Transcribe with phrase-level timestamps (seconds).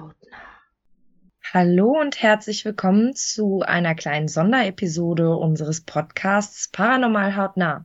[0.00, 0.38] Hautnah.
[1.52, 7.84] Hallo und herzlich willkommen zu einer kleinen Sonderepisode unseres Podcasts Paranormal Hautnah.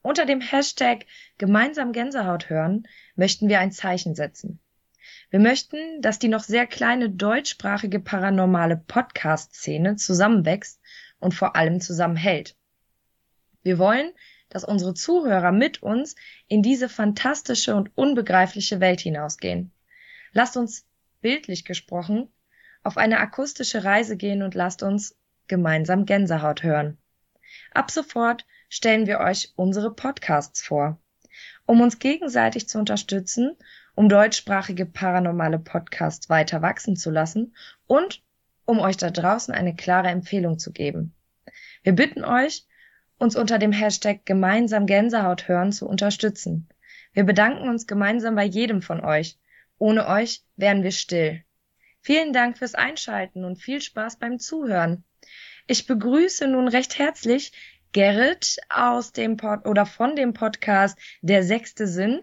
[0.00, 1.04] Unter dem Hashtag
[1.36, 4.60] Gemeinsam Gänsehaut hören möchten wir ein Zeichen setzen.
[5.28, 10.80] Wir möchten, dass die noch sehr kleine deutschsprachige paranormale Podcast-Szene zusammenwächst
[11.18, 12.56] und vor allem zusammenhält.
[13.62, 14.10] Wir wollen,
[14.48, 16.16] dass unsere Zuhörer mit uns
[16.48, 19.70] in diese fantastische und unbegreifliche Welt hinausgehen.
[20.32, 20.85] Lasst uns,
[21.20, 22.28] bildlich gesprochen,
[22.82, 25.16] auf eine akustische Reise gehen und lasst uns
[25.48, 26.98] gemeinsam Gänsehaut hören.
[27.72, 30.98] Ab sofort stellen wir euch unsere Podcasts vor.
[31.66, 33.56] Um uns gegenseitig zu unterstützen,
[33.94, 37.56] um deutschsprachige paranormale Podcasts weiter wachsen zu lassen
[37.86, 38.22] und
[38.64, 41.14] um euch da draußen eine klare Empfehlung zu geben.
[41.82, 42.66] Wir bitten euch,
[43.18, 46.68] uns unter dem Hashtag gemeinsam Gänsehaut hören zu unterstützen.
[47.12, 49.38] Wir bedanken uns gemeinsam bei jedem von euch.
[49.78, 51.42] Ohne euch wären wir still.
[52.00, 55.04] Vielen Dank fürs Einschalten und viel Spaß beim Zuhören.
[55.66, 57.52] Ich begrüße nun recht herzlich
[57.92, 62.22] Gerrit aus dem Pod oder von dem Podcast Der sechste Sinn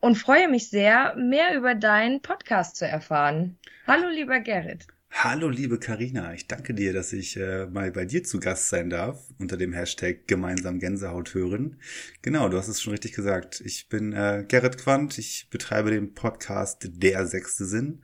[0.00, 3.58] und freue mich sehr, mehr über deinen Podcast zu erfahren.
[3.86, 4.86] Hallo, lieber Gerrit.
[5.16, 6.34] Hallo, liebe Karina.
[6.34, 9.72] Ich danke dir, dass ich äh, mal bei dir zu Gast sein darf unter dem
[9.72, 11.80] Hashtag gemeinsam Gänsehaut hören.
[12.20, 13.62] Genau, du hast es schon richtig gesagt.
[13.64, 15.16] Ich bin äh, Gerrit Quandt.
[15.16, 18.02] Ich betreibe den Podcast Der sechste Sinn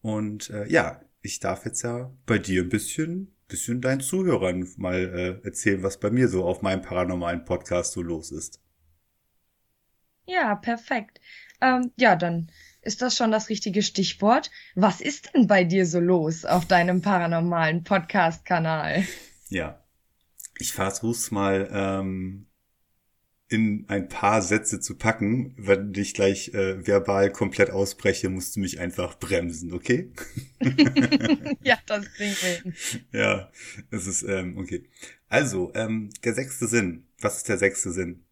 [0.00, 5.40] und äh, ja, ich darf jetzt ja bei dir ein bisschen, bisschen deinen Zuhörern mal
[5.42, 8.60] äh, erzählen, was bei mir so auf meinem paranormalen Podcast so los ist.
[10.24, 11.20] Ja, perfekt.
[11.60, 12.50] Ähm, ja, dann
[12.86, 14.50] ist das schon das richtige Stichwort.
[14.74, 19.06] Was ist denn bei dir so los auf deinem paranormalen Podcast-Kanal?
[19.48, 19.84] Ja,
[20.58, 22.46] ich versuch's mal ähm,
[23.48, 25.54] in ein paar Sätze zu packen.
[25.56, 30.12] Wenn ich gleich äh, verbal komplett ausbreche, musst du mich einfach bremsen, okay?
[31.62, 32.74] ja, das klingt hin.
[33.12, 33.50] Ja,
[33.90, 34.88] es ist, ähm, okay.
[35.28, 37.06] Also, ähm, der sechste Sinn.
[37.20, 38.24] Was ist der sechste Sinn?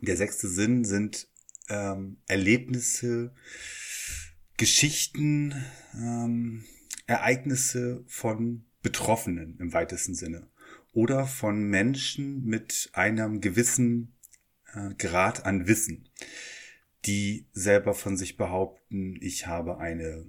[0.00, 1.28] Der sechste Sinn sind
[1.70, 3.32] ähm, Erlebnisse,
[4.56, 5.54] Geschichten,
[5.94, 6.64] ähm,
[7.06, 10.48] Ereignisse von Betroffenen im weitesten Sinne.
[10.92, 14.16] Oder von Menschen mit einem gewissen
[14.74, 16.08] äh, Grad an Wissen,
[17.06, 20.26] die selber von sich behaupten, ich habe eine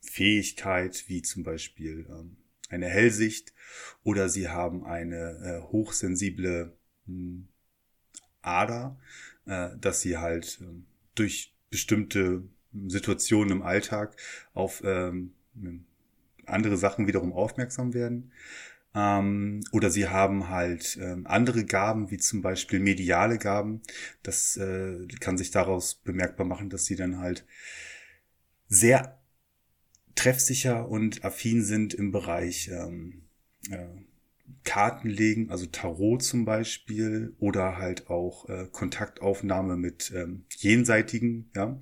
[0.00, 2.36] Fähigkeit, wie zum Beispiel ähm,
[2.68, 3.52] eine Hellsicht,
[4.02, 7.48] oder sie haben eine äh, hochsensible mh, hm,
[8.42, 8.98] Ader,
[9.44, 10.66] dass sie halt äh,
[11.14, 12.44] durch bestimmte
[12.86, 14.16] Situationen im Alltag
[14.54, 15.32] auf ähm,
[16.46, 18.32] andere Sachen wiederum aufmerksam werden.
[18.94, 23.80] Ähm, oder sie haben halt ähm, andere Gaben, wie zum Beispiel mediale Gaben.
[24.22, 27.46] Das äh, kann sich daraus bemerkbar machen, dass sie dann halt
[28.68, 29.18] sehr
[30.14, 33.22] treffsicher und affin sind im Bereich ähm,
[33.70, 33.86] äh,
[34.64, 41.80] Karten legen, also Tarot zum Beispiel, oder halt auch äh, Kontaktaufnahme mit ähm, Jenseitigen, ja,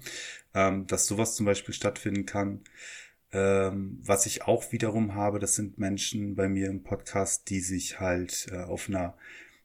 [0.55, 2.61] ähm, dass sowas zum Beispiel stattfinden kann.
[3.33, 8.01] Ähm, was ich auch wiederum habe, das sind Menschen bei mir im Podcast, die sich
[8.01, 9.17] halt äh, auf einer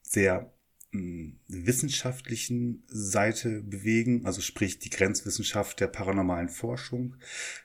[0.02, 0.52] sehr
[0.92, 7.16] hm, wissenschaftlichen Seite bewegen, also sprich die Grenzwissenschaft der paranormalen Forschung.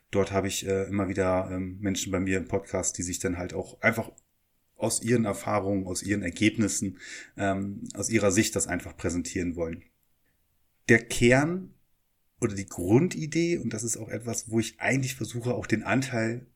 [0.10, 3.38] Dort habe ich äh, immer wieder ähm, Menschen bei mir im Podcast, die sich dann
[3.38, 4.12] halt auch einfach
[4.82, 6.98] aus ihren Erfahrungen, aus ihren Ergebnissen,
[7.38, 9.84] ähm, aus ihrer Sicht das einfach präsentieren wollen.
[10.90, 11.74] Der Kern
[12.40, 16.48] oder die Grundidee, und das ist auch etwas, wo ich eigentlich versuche, auch den Anteil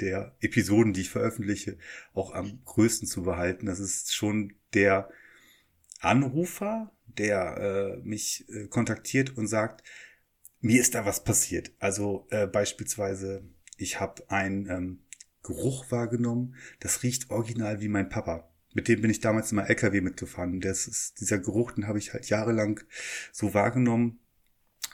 [0.00, 1.76] der Episoden, die ich veröffentliche,
[2.14, 3.66] auch am größten zu behalten.
[3.66, 5.10] Das ist schon der
[6.00, 9.82] Anrufer, der äh, mich äh, kontaktiert und sagt,
[10.60, 11.72] mir ist da was passiert.
[11.78, 13.44] Also äh, beispielsweise,
[13.76, 14.98] ich habe ein ähm,
[15.48, 16.54] Geruch wahrgenommen.
[16.78, 18.48] Das riecht original wie mein Papa.
[18.74, 20.60] Mit dem bin ich damals immer LKW mitgefahren.
[20.60, 22.80] Das ist, dieser Geruch, den habe ich halt jahrelang
[23.32, 24.20] so wahrgenommen.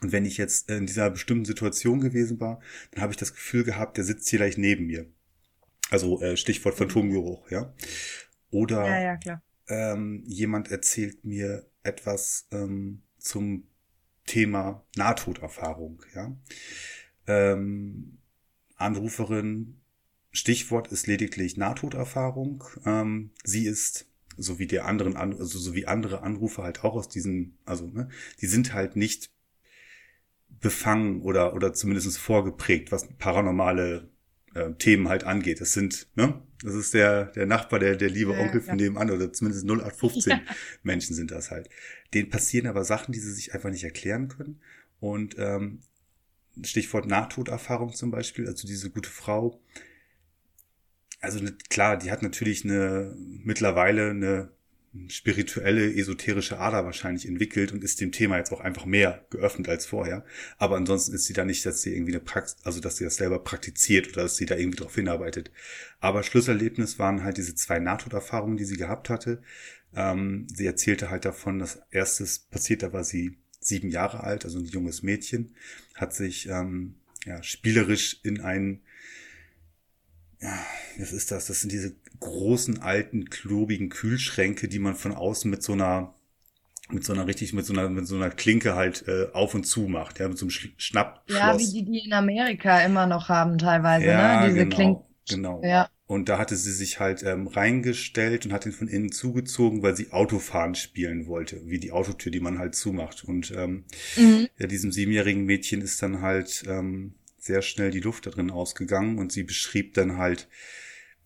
[0.00, 2.60] Und wenn ich jetzt in dieser bestimmten Situation gewesen war,
[2.92, 5.06] dann habe ich das Gefühl gehabt, der sitzt hier gleich neben mir.
[5.90, 7.74] Also äh, Stichwort Phantomgeruch, ja.
[8.50, 13.66] Oder ja, ja, ähm, jemand erzählt mir etwas ähm, zum
[14.24, 16.36] Thema Nahtoderfahrung, ja.
[17.26, 18.18] Ähm,
[18.76, 19.80] Anruferin
[20.34, 22.64] Stichwort ist lediglich Nahtoderfahrung.
[22.84, 27.08] Ähm, sie ist so wie der anderen, also so wie andere Anrufer halt auch aus
[27.08, 28.08] diesen, also ne,
[28.40, 29.30] die sind halt nicht
[30.60, 34.08] befangen oder oder zumindest vorgeprägt, was paranormale
[34.54, 35.60] äh, Themen halt angeht.
[35.60, 38.86] Das sind, ne, das ist der der Nachbar, der der liebe Onkel ja, von ja.
[38.86, 40.40] nebenan oder zumindest 0815 ja.
[40.82, 41.70] Menschen sind das halt.
[42.12, 44.60] Denen passieren aber Sachen, die sie sich einfach nicht erklären können
[44.98, 45.78] und ähm,
[46.64, 49.60] Stichwort Nahtoderfahrung zum Beispiel, also diese gute Frau.
[51.24, 54.50] Also ne, klar, die hat natürlich eine mittlerweile eine
[55.08, 59.86] spirituelle, esoterische Ader wahrscheinlich entwickelt und ist dem Thema jetzt auch einfach mehr geöffnet als
[59.86, 60.24] vorher.
[60.56, 63.16] Aber ansonsten ist sie da nicht, dass sie irgendwie eine Praxis, also dass sie das
[63.16, 65.50] selber praktiziert oder dass sie da irgendwie drauf hinarbeitet.
[66.00, 69.42] Aber Schlüsselerlebnis waren halt diese zwei Nahtoderfahrungen, die sie gehabt hatte.
[69.96, 74.58] Ähm, sie erzählte halt davon, dass erstes passiert, da war sie sieben Jahre alt, also
[74.58, 75.54] ein junges Mädchen,
[75.94, 78.82] hat sich ähm, ja, spielerisch in einen
[80.98, 81.46] was ist das?
[81.46, 86.14] Das sind diese großen, alten, klobigen Kühlschränke, die man von außen mit so einer,
[86.90, 89.64] mit so einer richtig, mit so einer, mit so einer Klinke halt äh, auf und
[89.64, 91.38] zu macht, ja, mit so einem Schnappschloss.
[91.38, 94.46] Ja, wie die, die in Amerika immer noch haben teilweise, ja, ne?
[94.48, 95.04] Diese genau, Klinken.
[95.28, 95.62] Genau.
[95.64, 95.88] Ja.
[96.06, 99.96] Und da hatte sie sich halt ähm, reingestellt und hat ihn von innen zugezogen, weil
[99.96, 103.24] sie Autofahren spielen wollte, wie die Autotür, die man halt zumacht.
[103.24, 103.84] Und ähm,
[104.16, 104.48] mhm.
[104.58, 107.14] ja, diesem siebenjährigen Mädchen ist dann halt ähm,
[107.44, 110.48] sehr schnell die Luft da drin ausgegangen und sie beschrieb dann halt,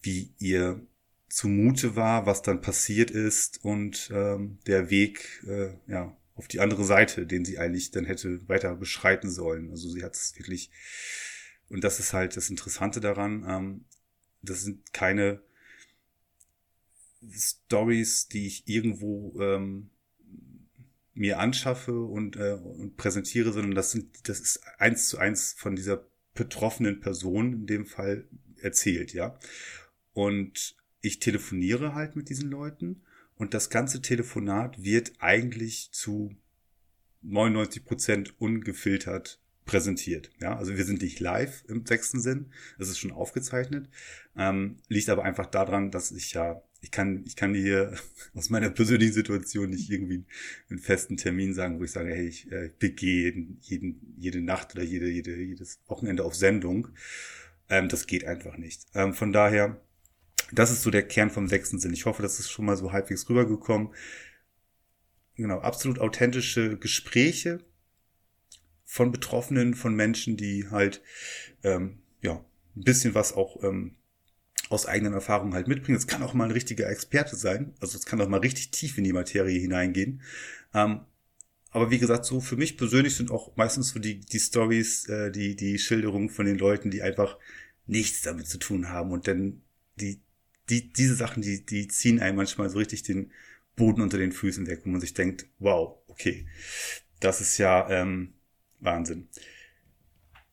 [0.02, 0.84] wie ihr
[1.28, 6.84] zumute war, was dann passiert ist und ähm, der Weg äh, ja auf die andere
[6.84, 9.70] Seite, den sie eigentlich dann hätte weiter beschreiten sollen.
[9.70, 10.70] Also sie hat es wirklich
[11.68, 13.44] und das ist halt das Interessante daran.
[13.46, 13.84] Ähm,
[14.42, 15.40] das sind keine
[17.32, 19.90] Stories, die ich irgendwo ähm,
[21.18, 25.76] mir anschaffe und, äh, und präsentiere, sondern das sind, das ist eins zu eins von
[25.76, 28.28] dieser betroffenen Person in dem Fall
[28.60, 29.38] erzählt, ja.
[30.12, 33.02] Und ich telefoniere halt mit diesen Leuten
[33.36, 36.34] und das ganze Telefonat wird eigentlich zu
[37.22, 40.30] 99 Prozent ungefiltert präsentiert.
[40.40, 43.88] Ja, also wir sind nicht live im sechsten Sinn, es ist schon aufgezeichnet,
[44.36, 47.92] ähm, liegt aber einfach daran, dass ich ja ich kann, ich kann dir
[48.34, 50.24] aus meiner persönlichen Situation nicht irgendwie
[50.70, 54.74] einen festen Termin sagen, wo ich sage, hey, ich äh, begehe jeden, jeden, jede Nacht
[54.74, 56.88] oder jede, jede, jedes Wochenende auf Sendung.
[57.68, 58.86] Ähm, das geht einfach nicht.
[58.94, 59.80] Ähm, von daher,
[60.52, 61.92] das ist so der Kern vom sechsten Sinn.
[61.92, 63.92] Ich hoffe, das ist schon mal so halbwegs rübergekommen.
[65.34, 67.60] Genau, absolut authentische Gespräche
[68.84, 71.02] von Betroffenen, von Menschen, die halt
[71.62, 72.44] ähm, ja
[72.74, 73.97] ein bisschen was auch ähm,
[74.68, 75.98] aus eigenen Erfahrungen halt mitbringen.
[75.98, 77.74] Es kann auch mal ein richtiger Experte sein.
[77.80, 80.22] Also es kann auch mal richtig tief in die Materie hineingehen.
[80.74, 81.00] Ähm,
[81.70, 85.30] aber wie gesagt, so für mich persönlich sind auch meistens so die, die Stories, äh,
[85.30, 87.38] die, die Schilderungen von den Leuten, die einfach
[87.86, 89.12] nichts damit zu tun haben.
[89.12, 89.62] Und dann
[89.96, 90.20] die,
[90.70, 93.32] die, diese Sachen, die, die ziehen einem manchmal so richtig den
[93.76, 96.46] Boden unter den Füßen weg, wo man sich denkt, wow, okay,
[97.20, 98.34] das ist ja ähm,
[98.80, 99.28] Wahnsinn.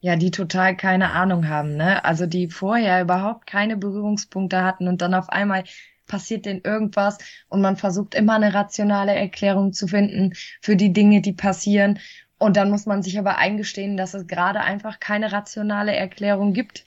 [0.06, 2.06] Ja, die total keine Ahnung haben, ne?
[2.06, 5.64] Also die vorher überhaupt keine Berührungspunkte hatten und dann auf einmal
[6.06, 7.18] passiert denen irgendwas
[7.50, 11.98] und man versucht immer eine rationale Erklärung zu finden für die Dinge, die passieren.
[12.38, 16.86] Und dann muss man sich aber eingestehen, dass es gerade einfach keine rationale Erklärung gibt.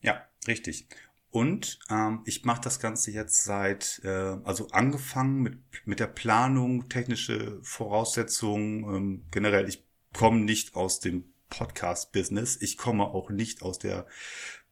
[0.00, 0.88] Ja, richtig.
[1.30, 4.08] Und ähm, ich mache das Ganze jetzt seit, äh,
[4.42, 11.31] also angefangen mit, mit der Planung, technische Voraussetzungen, ähm, generell, ich komme nicht aus dem
[11.52, 12.58] Podcast-Business.
[12.62, 14.06] Ich komme auch nicht aus der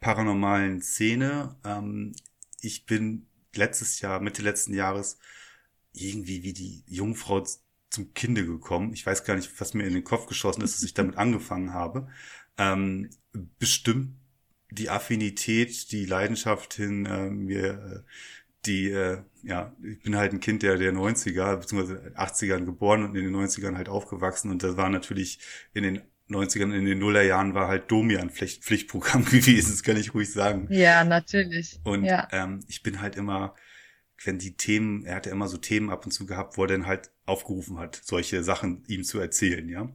[0.00, 1.56] paranormalen Szene.
[1.64, 2.14] Ähm,
[2.62, 5.18] ich bin letztes Jahr, Mitte letzten Jahres,
[5.92, 7.44] irgendwie wie die Jungfrau
[7.90, 8.94] zum Kinde gekommen.
[8.94, 11.74] Ich weiß gar nicht, was mir in den Kopf geschossen ist, dass ich damit angefangen
[11.74, 12.08] habe.
[12.56, 13.10] Ähm,
[13.58, 14.16] bestimmt
[14.70, 18.04] die Affinität, die Leidenschaft hin, äh, mir
[18.66, 23.16] die, äh, ja, ich bin halt ein Kind der, der 90er, beziehungsweise 80ern geboren und
[23.16, 25.40] in den 90ern halt aufgewachsen und das war natürlich
[25.72, 30.14] in den 90ern, in den Nullerjahren war halt Domian Pflicht, Pflichtprogramm gewesen, das kann ich
[30.14, 30.66] ruhig sagen.
[30.70, 31.80] Ja, natürlich.
[31.84, 32.28] Und ja.
[32.32, 33.54] ähm, ich bin halt immer,
[34.24, 36.86] wenn die Themen, er hatte immer so Themen ab und zu gehabt, wo er dann
[36.86, 39.88] halt aufgerufen hat, solche Sachen ihm zu erzählen, ja.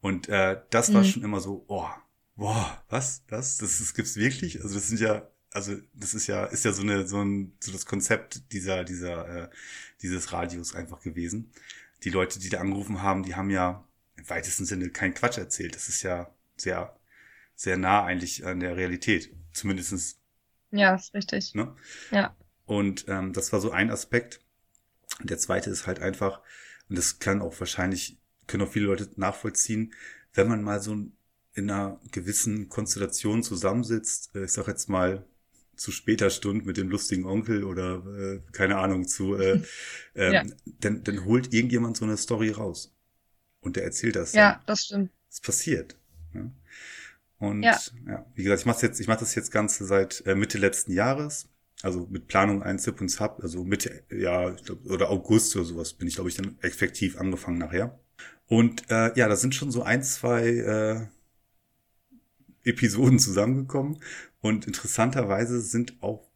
[0.00, 0.94] Und äh, das mhm.
[0.94, 1.88] war schon immer so, oh,
[2.36, 4.62] boah, was, das, das, das gibt's wirklich?
[4.62, 7.72] Also das sind ja, also das ist ja, ist ja so eine, so ein, so
[7.72, 9.48] das Konzept dieser, dieser, äh,
[10.02, 11.52] dieses Radios einfach gewesen.
[12.04, 15.74] Die Leute, die da angerufen haben, die haben ja im weitesten Sinne kein Quatsch erzählt.
[15.74, 16.96] Das ist ja sehr,
[17.54, 19.34] sehr nah eigentlich an der Realität.
[19.52, 20.18] Zumindestens.
[20.70, 21.54] Ja, ist richtig.
[21.54, 21.74] Ne?
[22.10, 22.34] Ja.
[22.64, 24.40] Und ähm, das war so ein Aspekt.
[25.20, 26.40] Und der zweite ist halt einfach,
[26.88, 29.94] und das kann auch wahrscheinlich, können auch viele Leute nachvollziehen,
[30.34, 30.92] wenn man mal so
[31.54, 35.26] in einer gewissen Konstellation zusammensitzt, äh, ich sag jetzt mal
[35.76, 39.62] zu später Stunde mit dem lustigen Onkel oder äh, keine Ahnung zu, äh,
[40.14, 40.44] ähm, ja.
[40.80, 42.94] dann, dann holt irgendjemand so eine Story raus.
[43.62, 44.34] Und der erzählt das.
[44.34, 44.62] Ja, dann.
[44.66, 45.10] das stimmt.
[45.30, 45.96] Es passiert.
[46.34, 46.50] Ja.
[47.38, 47.78] Und ja.
[48.06, 48.26] ja.
[48.34, 51.48] wie gesagt, ich mache jetzt, ich mache das jetzt Ganze seit äh, Mitte letzten Jahres.
[51.82, 55.94] Also mit Planung ein Zip und Sub, also Mitte, ja, glaub, oder August oder sowas
[55.94, 57.98] bin ich, glaube ich, dann effektiv angefangen nachher.
[58.46, 61.06] Und äh, ja, da sind schon so ein, zwei äh,
[62.68, 63.98] Episoden zusammengekommen
[64.40, 66.30] und interessanterweise sind auch,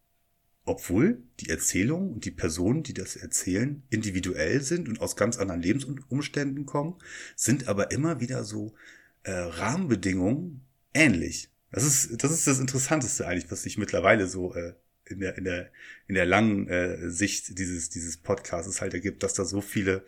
[0.66, 5.62] obwohl die Erzählung und die Personen, die das erzählen, individuell sind und aus ganz anderen
[5.62, 6.96] Lebensumständen kommen,
[7.36, 8.74] sind aber immer wieder so
[9.22, 11.50] äh, Rahmenbedingungen ähnlich.
[11.70, 15.44] Das ist, das ist das Interessanteste eigentlich, was sich mittlerweile so äh, in der, in
[15.44, 15.70] der,
[16.08, 20.04] in der langen äh, Sicht dieses, dieses Podcasts halt ergibt, dass da so viele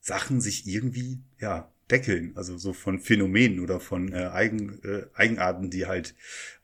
[0.00, 5.70] Sachen sich irgendwie, ja, deckeln, also so von Phänomenen oder von äh, Eigen, äh, Eigenarten,
[5.70, 6.14] die halt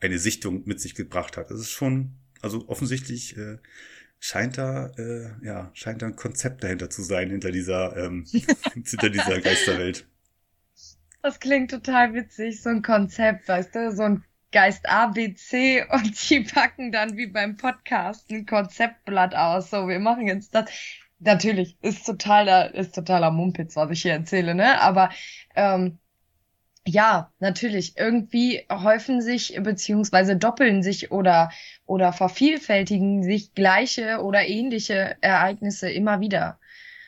[0.00, 1.50] eine Sichtung mit sich gebracht hat.
[1.50, 2.12] Das ist schon,
[2.44, 3.58] also offensichtlich äh,
[4.20, 8.24] scheint da, äh, ja, scheint da ein Konzept dahinter zu sein, hinter dieser, ähm,
[8.72, 10.06] hinter dieser Geisterwelt.
[11.22, 15.84] Das klingt total witzig, so ein Konzept, weißt du, so ein Geist A, B, C
[15.90, 19.70] und die packen dann wie beim Podcast ein Konzeptblatt aus.
[19.70, 20.70] So, wir machen jetzt das.
[21.18, 24.80] Natürlich, ist totaler, ist totaler Mumpitz, was ich hier erzähle, ne?
[24.82, 25.10] Aber
[25.54, 25.98] ähm,
[26.86, 31.50] ja, natürlich, irgendwie häufen sich beziehungsweise doppeln sich oder
[31.86, 36.58] oder vervielfältigen sich gleiche oder ähnliche Ereignisse immer wieder,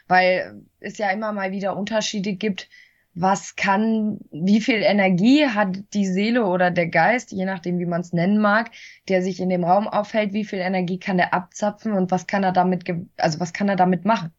[0.08, 2.68] weil es ja immer mal wieder Unterschiede gibt,
[3.14, 8.02] was kann, wie viel Energie hat die Seele oder der Geist, je nachdem, wie man
[8.02, 8.70] es nennen mag,
[9.08, 12.44] der sich in dem Raum aufhält, wie viel Energie kann der abzapfen und was kann
[12.44, 12.84] er damit,
[13.16, 14.32] also was kann er damit machen?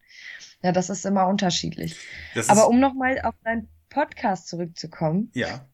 [0.62, 1.96] Ja, das ist immer unterschiedlich.
[2.36, 3.67] Das Aber um nochmal auf deinen
[3.98, 5.32] Podcast zurückzukommen.
[5.34, 5.68] Ja.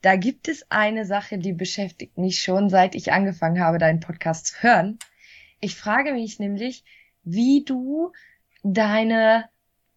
[0.00, 4.46] Da gibt es eine Sache, die beschäftigt mich schon, seit ich angefangen habe, deinen Podcast
[4.46, 4.98] zu hören.
[5.60, 6.82] Ich frage mich nämlich,
[7.22, 8.12] wie du
[8.62, 9.50] deine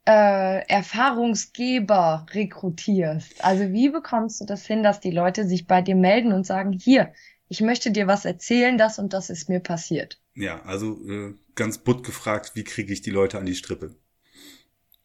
[0.05, 3.41] äh, Erfahrungsgeber rekrutierst.
[3.41, 6.73] Also wie bekommst du das hin, dass die Leute sich bei dir melden und sagen,
[6.73, 7.13] hier,
[7.47, 10.19] ich möchte dir was erzählen, das und das ist mir passiert.
[10.33, 13.95] Ja, also äh, ganz butt gefragt, wie kriege ich die Leute an die Strippe?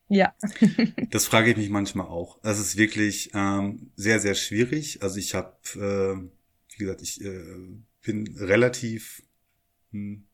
[0.08, 0.34] Ja.
[1.10, 2.40] das frage ich mich manchmal auch.
[2.42, 5.02] Das ist wirklich ähm, sehr, sehr schwierig.
[5.02, 7.42] Also ich habe, äh, wie gesagt, ich äh,
[8.02, 9.22] bin relativ
[9.92, 10.24] hm,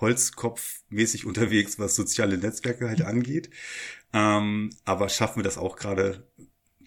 [0.00, 3.50] Holzkopfmäßig unterwegs, was soziale Netzwerke halt angeht.
[4.12, 6.26] Ähm, aber schaffen wir das auch gerade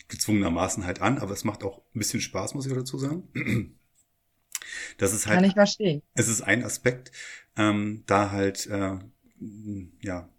[0.08, 1.18] gezwungenermaßen halt an.
[1.18, 3.28] Aber es macht auch ein bisschen Spaß, muss ich dazu sagen.
[4.98, 5.38] Das ist halt.
[5.38, 6.04] Kann ich verstehen.
[6.14, 7.12] Es ist ein Aspekt,
[7.56, 9.00] ähm, da halt, äh,
[10.02, 10.30] ja,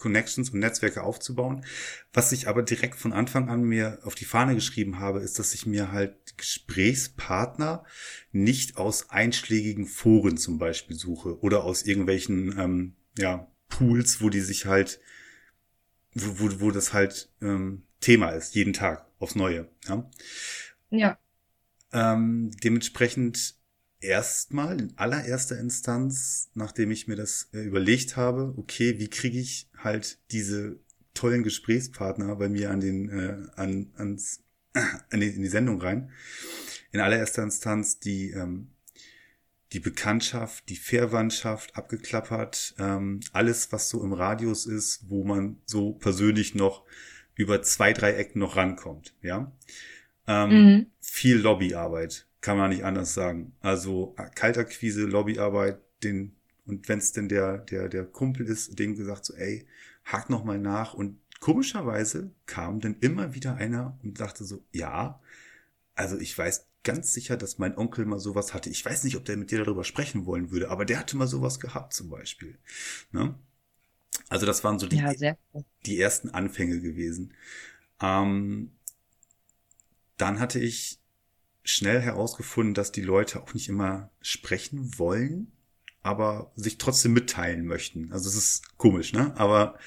[0.00, 1.64] Connections und Netzwerke aufzubauen.
[2.12, 5.54] Was ich aber direkt von Anfang an mir auf die Fahne geschrieben habe, ist, dass
[5.54, 7.84] ich mir halt Gesprächspartner
[8.32, 14.40] nicht aus einschlägigen Foren zum Beispiel suche oder aus irgendwelchen ähm, ja, Pools, wo die
[14.40, 15.00] sich halt,
[16.14, 19.68] wo, wo, wo das halt ähm, Thema ist, jeden Tag aufs Neue.
[19.86, 20.10] Ja.
[20.90, 21.18] ja.
[21.92, 23.59] Ähm, dementsprechend
[24.00, 29.68] erstmal in allererster Instanz, nachdem ich mir das äh, überlegt habe, okay, wie kriege ich
[29.76, 30.78] halt diese
[31.14, 34.42] tollen Gesprächspartner bei mir an den äh, an ans
[34.74, 34.80] äh,
[35.10, 36.10] in, die, in die Sendung rein.
[36.92, 38.70] In allererster Instanz die ähm,
[39.72, 45.92] die Bekanntschaft, die Verwandtschaft abgeklappert, ähm, alles was so im Radius ist, wo man so
[45.92, 46.84] persönlich noch
[47.34, 49.52] über zwei drei Ecken noch rankommt, ja.
[50.26, 50.86] Ähm, mhm.
[51.00, 53.52] Viel Lobbyarbeit, kann man nicht anders sagen.
[53.60, 58.94] Also äh, Kalterquise, Lobbyarbeit, den und wenn es denn der der der Kumpel ist, dem
[58.96, 59.66] gesagt so, ey,
[60.04, 65.20] hak noch mal nach und komischerweise kam dann immer wieder einer und sagte so, ja,
[65.94, 68.70] also ich weiß ganz sicher, dass mein Onkel mal sowas hatte.
[68.70, 71.26] Ich weiß nicht, ob der mit dir darüber sprechen wollen würde, aber der hatte mal
[71.26, 72.58] sowas gehabt zum Beispiel.
[73.12, 73.34] Ne?
[74.28, 75.12] Also das waren so die, ja,
[75.84, 77.34] die ersten Anfänge gewesen.
[78.00, 78.72] Ähm,
[80.16, 80.99] dann hatte ich
[81.70, 85.52] schnell herausgefunden, dass die Leute auch nicht immer sprechen wollen,
[86.02, 88.12] aber sich trotzdem mitteilen möchten.
[88.12, 89.32] Also es ist komisch, ne?
[89.36, 89.78] Aber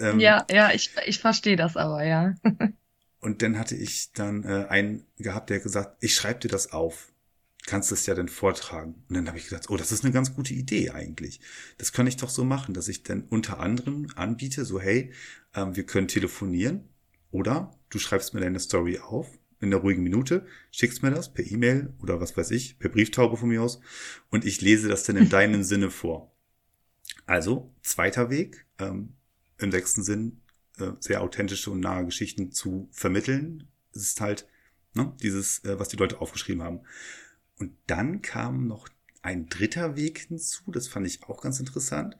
[0.00, 2.34] ähm, ja, ja, ich, ich verstehe das aber, ja.
[3.20, 7.10] und dann hatte ich dann äh, einen gehabt, der gesagt, ich schreibe dir das auf.
[7.66, 9.04] Kannst es ja dann vortragen.
[9.08, 11.40] Und dann habe ich gesagt, oh, das ist eine ganz gute Idee eigentlich.
[11.78, 15.12] Das kann ich doch so machen, dass ich dann unter anderem anbiete, so hey,
[15.54, 16.90] ähm, wir können telefonieren
[17.30, 19.28] oder du schreibst mir deine Story auf
[19.60, 23.36] in der ruhigen Minute, schickst mir das per E-Mail oder was weiß ich, per Brieftaube
[23.36, 23.80] von mir aus
[24.30, 26.32] und ich lese das dann in deinem Sinne vor.
[27.26, 29.14] Also, zweiter Weg, ähm,
[29.58, 30.40] im sechsten Sinn,
[30.78, 33.68] äh, sehr authentische und nahe Geschichten zu vermitteln.
[33.92, 34.46] Es ist halt
[34.94, 36.80] ne, dieses, äh, was die Leute aufgeschrieben haben.
[37.58, 38.88] Und dann kam noch
[39.22, 42.16] ein dritter Weg hinzu, das fand ich auch ganz interessant.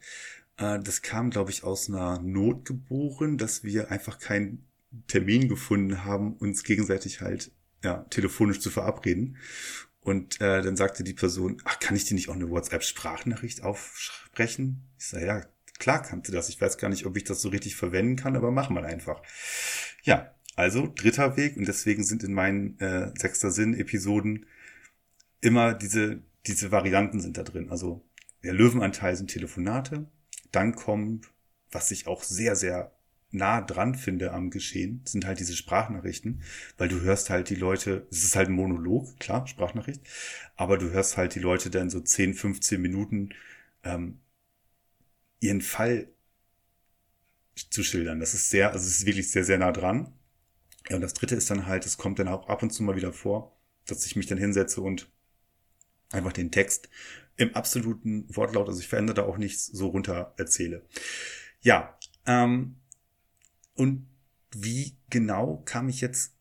[0.57, 4.65] Äh, das kam, glaube ich, aus einer Not geboren, dass wir einfach keinen
[5.07, 7.51] Termin gefunden haben, uns gegenseitig halt
[7.83, 9.37] ja, telefonisch zu verabreden.
[10.01, 14.83] Und äh, dann sagte die Person, ach, kann ich dir nicht auch eine WhatsApp-Sprachnachricht aufsprechen?
[14.99, 15.45] Ich sage, ja,
[15.79, 16.49] klar kannte das.
[16.49, 19.21] Ich weiß gar nicht, ob ich das so richtig verwenden kann, aber mach mal einfach.
[20.03, 24.45] Ja, Also dritter Weg und deswegen sind in meinen äh, Sechster Sinn-Episoden
[25.41, 27.69] immer diese, diese Varianten sind da drin.
[27.69, 28.07] Also
[28.43, 30.09] der Löwenanteil sind Telefonate,
[30.51, 31.27] dann kommt,
[31.71, 32.94] was ich auch sehr, sehr
[33.31, 36.41] nah dran finde am Geschehen, sind halt diese Sprachnachrichten,
[36.77, 40.01] weil du hörst halt die Leute, es ist halt ein Monolog, klar, Sprachnachricht,
[40.55, 43.29] aber du hörst halt die Leute dann so 10, 15 Minuten
[43.83, 44.19] ähm,
[45.39, 46.07] ihren Fall
[47.69, 48.19] zu schildern.
[48.19, 50.13] Das ist sehr, also es ist wirklich sehr, sehr nah dran.
[50.89, 52.95] Ja, und das dritte ist dann halt, es kommt dann auch ab und zu mal
[52.95, 55.09] wieder vor, dass ich mich dann hinsetze und
[56.11, 56.89] einfach den Text
[57.37, 60.85] im absoluten Wortlaut, also ich verändere da auch nichts, so runter erzähle.
[61.61, 62.77] Ja, ähm,
[63.75, 64.07] und
[64.53, 66.33] wie genau kam ich jetzt,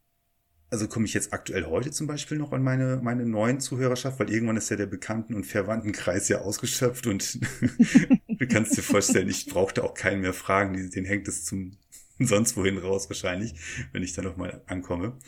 [0.70, 4.30] also komme ich jetzt aktuell heute zum Beispiel noch an meine, meine neuen Zuhörerschaft, weil
[4.30, 7.40] irgendwann ist ja der Bekannten- und Verwandtenkreis ja ausgeschöpft und
[8.28, 11.76] du kannst dir vorstellen, ich brauchte auch keinen mehr fragen, den hängt es zum
[12.18, 13.54] sonst wohin raus wahrscheinlich,
[13.92, 15.18] wenn ich da nochmal ankomme.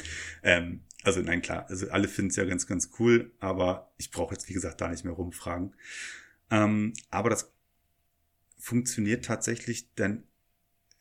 [0.43, 4.35] Ähm, also nein, klar, also alle finden es ja ganz, ganz cool, aber ich brauche
[4.35, 5.75] jetzt, wie gesagt, da nicht mehr rumfragen.
[6.51, 7.53] Ähm, aber das
[8.59, 10.25] funktioniert tatsächlich, denn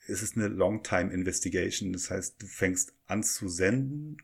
[0.08, 1.94] es ist eine Long-Time Investigation.
[1.94, 4.18] Das heißt, du fängst an zu senden,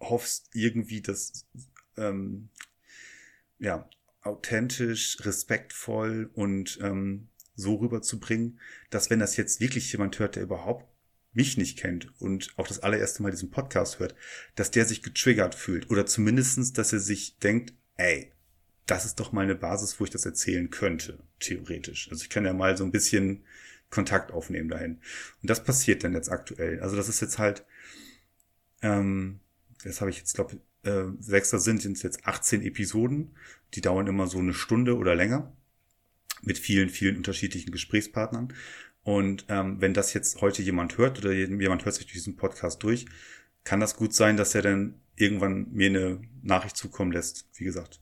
[0.00, 1.46] hoffst irgendwie, dass
[1.96, 2.50] ähm,
[3.58, 3.88] ja
[4.22, 10.86] authentisch, respektvoll und ähm, so rüberzubringen, dass wenn das jetzt wirklich jemand hört, der überhaupt
[11.32, 14.14] mich nicht kennt und auch das allererste Mal diesen Podcast hört,
[14.54, 18.32] dass der sich getriggert fühlt oder zumindestens, dass er sich denkt, ey,
[18.86, 22.08] das ist doch mal eine Basis, wo ich das erzählen könnte, theoretisch.
[22.10, 23.44] Also ich kann ja mal so ein bisschen
[23.90, 25.00] Kontakt aufnehmen dahin.
[25.42, 26.80] Und das passiert dann jetzt aktuell.
[26.80, 27.64] Also das ist jetzt halt,
[28.82, 29.40] ähm,
[29.84, 33.36] das habe ich jetzt, glaube äh, sechster sind, jetzt 18 Episoden.
[33.74, 35.52] Die dauern immer so eine Stunde oder länger
[36.42, 38.52] mit vielen, vielen unterschiedlichen Gesprächspartnern.
[39.02, 43.06] Und ähm, wenn das jetzt heute jemand hört oder jemand hört sich diesen Podcast durch,
[43.64, 47.48] kann das gut sein, dass er dann irgendwann mir eine Nachricht zukommen lässt.
[47.54, 48.00] Wie gesagt,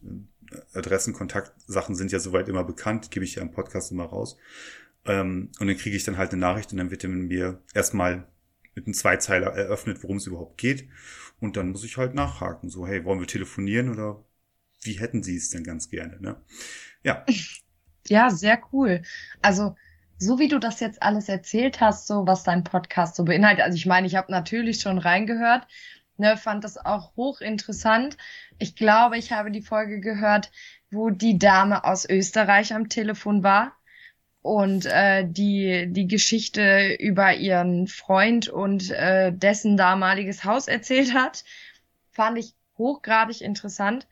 [0.73, 4.37] Adressen, Kontaktsachen sind ja soweit immer bekannt, gebe ich ja im Podcast immer raus.
[5.07, 8.27] Ähm, und dann kriege ich dann halt eine Nachricht und dann wird mir erstmal
[8.75, 10.88] mit einem Zweizeiler eröffnet, worum es überhaupt geht.
[11.40, 12.71] Und dann muss ich halt nachhaken.
[12.71, 14.25] So, hey, wollen wir telefonieren oder
[14.83, 16.21] wie hätten Sie es denn ganz gerne?
[16.21, 16.37] Ne?
[17.03, 17.25] Ja.
[18.07, 19.01] Ja, sehr cool.
[19.40, 19.77] Also
[20.19, 23.64] so wie du das jetzt alles erzählt hast, so was dein Podcast so beinhaltet.
[23.64, 25.67] Also ich meine, ich habe natürlich schon reingehört,
[26.19, 28.19] ne, fand das auch hochinteressant.
[28.59, 30.53] Ich glaube, ich habe die Folge gehört,
[30.90, 33.75] wo die Dame aus Österreich am Telefon war
[34.44, 41.44] und äh, die die Geschichte über ihren Freund und äh, dessen damaliges Haus erzählt hat,
[42.12, 44.07] fand ich hochgradig interessant.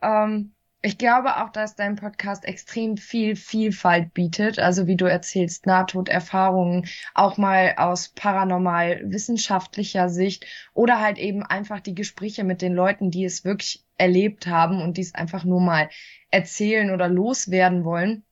[0.00, 4.60] Ähm, ich glaube auch, dass dein Podcast extrem viel Vielfalt bietet.
[4.60, 11.80] Also wie du erzählst, Nahtoderfahrungen, auch mal aus paranormal wissenschaftlicher Sicht oder halt eben einfach
[11.80, 15.60] die Gespräche mit den Leuten, die es wirklich erlebt haben und die es einfach nur
[15.60, 15.90] mal
[16.30, 18.22] erzählen oder loswerden wollen.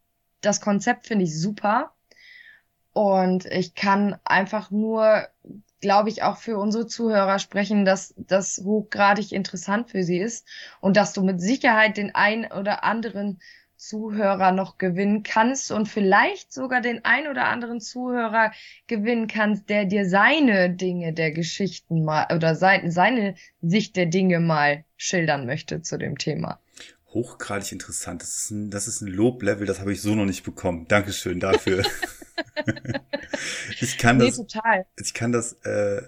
[0.40, 1.92] Das Konzept finde ich super.
[2.92, 5.29] Und ich kann einfach nur
[5.81, 10.46] glaube ich, auch für unsere Zuhörer sprechen, dass das hochgradig interessant für sie ist
[10.81, 13.40] und dass du mit Sicherheit den ein oder anderen
[13.76, 18.53] Zuhörer noch gewinnen kannst und vielleicht sogar den ein oder anderen Zuhörer
[18.87, 24.85] gewinnen kannst, der dir seine Dinge der Geschichten mal oder seine, Sicht der Dinge mal
[24.98, 26.61] schildern möchte zu dem Thema.
[27.12, 28.23] Hochgradig interessant.
[28.23, 30.87] Das ist ein, das ist ein Loblevel, das habe ich so noch nicht bekommen.
[30.88, 31.85] Dankeschön dafür.
[33.81, 34.87] ich kann nee, das, total.
[34.96, 36.03] ich kann das äh,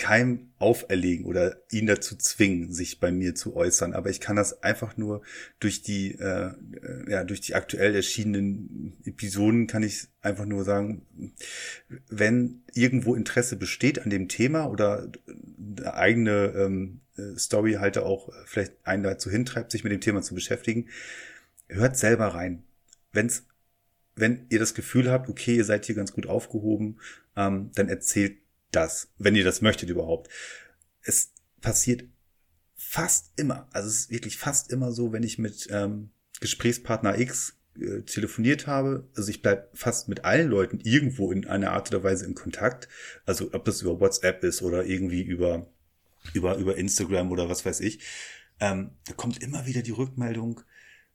[0.00, 3.92] keinem auferlegen oder ihn dazu zwingen, sich bei mir zu äußern.
[3.92, 5.20] Aber ich kann das einfach nur
[5.60, 6.52] durch die, äh,
[7.06, 11.02] ja, durch die aktuell erschienenen Episoden kann ich einfach nur sagen,
[12.08, 15.12] wenn irgendwo Interesse besteht an dem Thema oder
[15.58, 17.00] eine eigene ähm,
[17.36, 20.88] Story halt auch vielleicht einen dazu hintreibt, sich mit dem Thema zu beschäftigen,
[21.68, 22.62] hört selber rein.
[23.12, 23.44] Wenn's
[24.16, 26.98] wenn ihr das Gefühl habt, okay, ihr seid hier ganz gut aufgehoben,
[27.36, 28.36] ähm, dann erzählt
[28.70, 30.28] das, wenn ihr das möchtet überhaupt.
[31.02, 32.04] Es passiert
[32.74, 37.58] fast immer, also es ist wirklich fast immer so, wenn ich mit ähm, Gesprächspartner X
[37.78, 42.02] äh, telefoniert habe, also ich bleib fast mit allen Leuten irgendwo in einer Art oder
[42.02, 42.88] Weise in Kontakt,
[43.26, 45.70] also ob das über WhatsApp ist oder irgendwie über
[46.34, 48.00] über über Instagram oder was weiß ich,
[48.58, 50.62] ähm, da kommt immer wieder die Rückmeldung,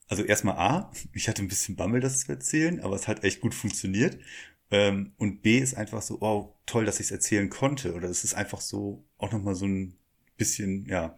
[0.08, 3.41] also erstmal A, ich hatte ein bisschen Bammel, das zu erzählen, aber es hat echt
[3.41, 4.18] gut funktioniert.
[4.71, 7.93] Ähm, und B ist einfach so, wow, toll, dass ich es erzählen konnte.
[7.93, 9.95] Oder es ist einfach so auch nochmal so ein
[10.38, 11.17] bisschen, ja,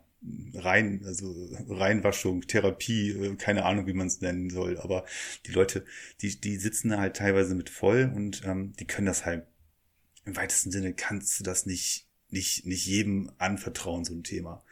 [0.54, 1.34] rein, also
[1.70, 4.78] Reinwaschung, Therapie, äh, keine Ahnung, wie man es nennen soll.
[4.80, 5.06] Aber
[5.46, 5.86] die Leute,
[6.22, 9.46] die, die sitzen da halt teilweise mit voll und ähm, die können das halt,
[10.26, 14.64] im weitesten Sinne kannst du das nicht nicht, nicht jedem anvertrauen, so ein Thema.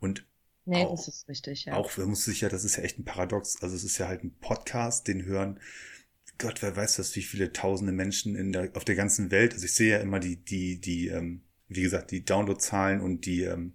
[0.00, 0.24] Und
[0.66, 1.74] Nee, auch, das ist richtig, ja.
[1.74, 3.60] auch, man muss sich ja, das ist ja echt ein Paradox.
[3.62, 5.58] Also es ist ja halt ein Podcast, den hören,
[6.40, 9.52] Gott, wer weiß das, wie viele tausende Menschen in der, auf der ganzen Welt.
[9.52, 13.42] Also ich sehe ja immer die, die, die, ähm, wie gesagt, die Downloadzahlen und die,
[13.42, 13.74] ähm,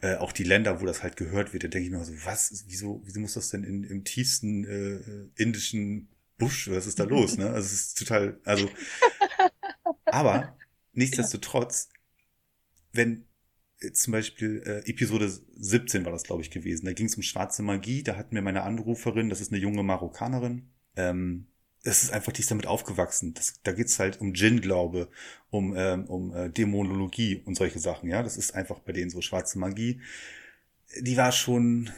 [0.00, 2.64] äh, auch die Länder, wo das halt gehört wird, da denke ich mir so, was,
[2.68, 7.36] wieso, wieso muss das denn in, im tiefsten äh, indischen Busch, was ist da los,
[7.36, 7.50] ne?
[7.50, 8.70] Also es ist total, also,
[10.06, 10.56] aber
[10.92, 11.90] nichtsdestotrotz,
[12.92, 13.26] wenn
[13.80, 16.86] äh, zum Beispiel äh, Episode 17 war das, glaube ich, gewesen.
[16.86, 18.02] Da ging es um schwarze Magie.
[18.02, 20.70] Da hatten wir meine Anruferin, das ist eine junge Marokkanerin.
[20.96, 21.46] Ähm,
[21.82, 23.34] es ist einfach, die ist damit aufgewachsen.
[23.34, 25.08] Das, da geht's halt um Djinn-Glaube,
[25.50, 28.08] um, ähm, um äh, Dämonologie und solche Sachen.
[28.08, 30.00] Ja, das ist einfach bei denen so schwarze Magie.
[31.00, 31.90] Die war schon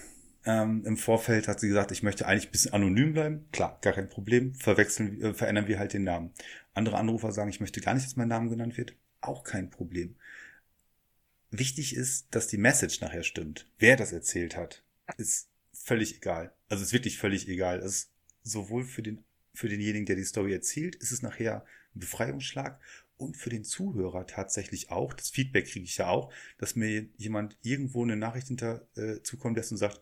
[0.44, 3.46] ähm, im Vorfeld, hat sie gesagt, ich möchte eigentlich ein bisschen anonym bleiben.
[3.52, 4.54] Klar, gar kein Problem.
[4.54, 6.32] Verwechseln, äh, verändern wir halt den Namen.
[6.74, 8.94] Andere Anrufer sagen, ich möchte gar nicht, dass mein Name genannt wird.
[9.20, 10.14] Auch kein Problem.
[11.50, 13.68] Wichtig ist, dass die Message nachher stimmt.
[13.78, 14.82] Wer das erzählt hat,
[15.16, 16.52] ist völlig egal.
[16.68, 17.80] Also ist wirklich völlig egal.
[17.80, 18.10] Es ist
[18.42, 19.22] sowohl für den
[19.54, 22.80] für denjenigen, der die Story erzählt, ist es nachher ein Befreiungsschlag
[23.16, 25.12] und für den Zuhörer tatsächlich auch.
[25.14, 29.54] Das Feedback kriege ich ja auch, dass mir jemand irgendwo eine Nachricht hinter äh, zukommen
[29.54, 30.00] lässt und sagt,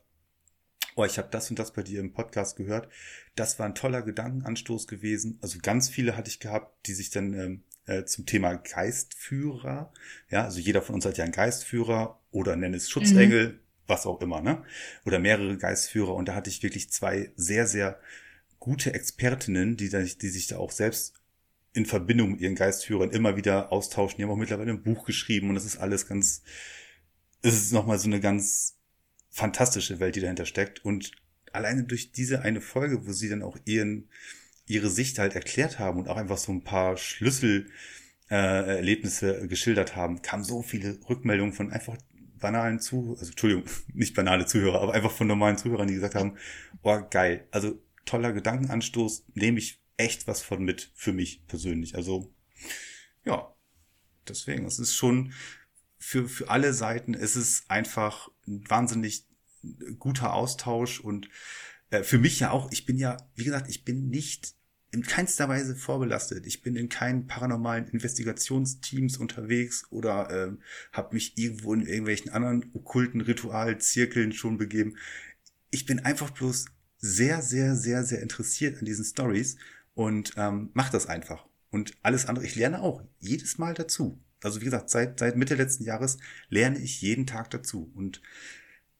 [0.97, 2.89] oh, ich habe das und das bei dir im Podcast gehört.
[3.35, 5.39] Das war ein toller Gedankenanstoß gewesen.
[5.41, 9.93] Also ganz viele hatte ich gehabt, die sich dann ähm, äh, zum Thema Geistführer,
[10.29, 13.59] ja, also jeder von uns hat ja einen Geistführer oder nenn es Schutzengel, mhm.
[13.87, 14.63] was auch immer, ne?
[15.05, 16.15] Oder mehrere Geistführer.
[16.15, 17.99] Und da hatte ich wirklich zwei sehr, sehr
[18.61, 21.15] gute Expertinnen, die, die sich da auch selbst
[21.73, 24.19] in Verbindung mit ihren Geistführern immer wieder austauschen.
[24.19, 26.43] Die haben auch mittlerweile ein Buch geschrieben und das ist alles ganz,
[27.43, 28.77] es ist nochmal so eine ganz
[29.31, 30.85] fantastische Welt, die dahinter steckt.
[30.85, 31.13] Und
[31.53, 34.09] alleine durch diese eine Folge, wo sie dann auch ihren,
[34.67, 37.71] ihre Sicht halt erklärt haben und auch einfach so ein paar Schlüssel,
[38.29, 41.97] äh, geschildert haben, kamen so viele Rückmeldungen von einfach
[42.39, 46.37] banalen Zuhörern, also Entschuldigung, nicht banale Zuhörer, aber einfach von normalen Zuhörern, die gesagt haben,
[46.83, 51.95] oh geil, also toller Gedankenanstoß, nehme ich echt was von mit für mich persönlich.
[51.95, 52.33] Also
[53.25, 53.55] ja,
[54.29, 55.33] deswegen, es ist schon
[55.99, 57.37] für, für alle Seiten, es
[57.69, 59.27] einfach ein wahnsinnig
[59.99, 61.29] guter Austausch und
[61.91, 64.55] äh, für mich ja auch, ich bin ja, wie gesagt, ich bin nicht
[64.93, 66.47] in keinster Weise vorbelastet.
[66.47, 70.57] Ich bin in keinen paranormalen Investigationsteams unterwegs oder äh,
[70.93, 74.97] habe mich irgendwo in irgendwelchen anderen okkulten Ritualzirkeln schon begeben.
[75.71, 76.67] Ich bin einfach bloß
[77.01, 79.57] sehr, sehr, sehr, sehr interessiert an diesen Stories
[79.95, 81.47] und ähm, mache das einfach.
[81.71, 84.23] Und alles andere, ich lerne auch jedes Mal dazu.
[84.43, 87.91] Also wie gesagt, seit, seit Mitte letzten Jahres lerne ich jeden Tag dazu.
[87.95, 88.21] Und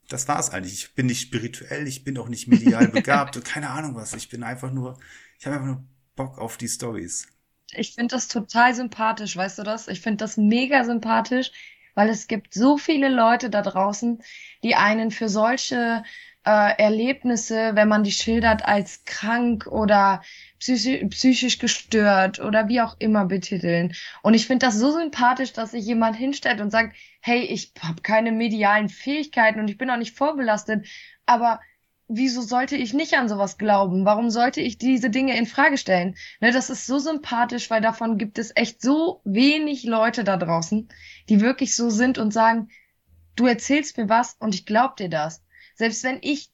[0.09, 0.75] das war's eigentlich.
[0.75, 4.15] Ich bin nicht spirituell, ich bin auch nicht medial begabt und keine Ahnung was.
[4.15, 4.99] Ich bin einfach nur,
[5.39, 5.85] ich habe einfach nur
[6.17, 7.29] Bock auf die Stories.
[7.73, 9.89] Ich finde das total sympathisch, weißt du das?
[9.89, 11.53] Ich finde das mega sympathisch,
[11.95, 14.23] weil es gibt so viele Leute da draußen,
[14.63, 16.03] die einen für solche
[16.51, 20.21] äh, Erlebnisse, wenn man die schildert, als krank oder
[20.59, 23.95] psychisch, gestört oder wie auch immer betiteln.
[24.23, 28.03] Und ich finde das so sympathisch, dass sich jemand hinstellt und sagt, hey, ich habe
[28.03, 30.87] keine medialen Fähigkeiten und ich bin auch nicht vorbelastet,
[31.25, 31.61] aber
[32.09, 34.05] wieso sollte ich nicht an sowas glauben?
[34.05, 36.17] Warum sollte ich diese Dinge in Frage stellen?
[36.41, 40.89] Ne, das ist so sympathisch, weil davon gibt es echt so wenig Leute da draußen,
[41.29, 42.71] die wirklich so sind und sagen,
[43.37, 45.45] du erzählst mir was und ich glaub dir das.
[45.81, 46.51] Selbst wenn ich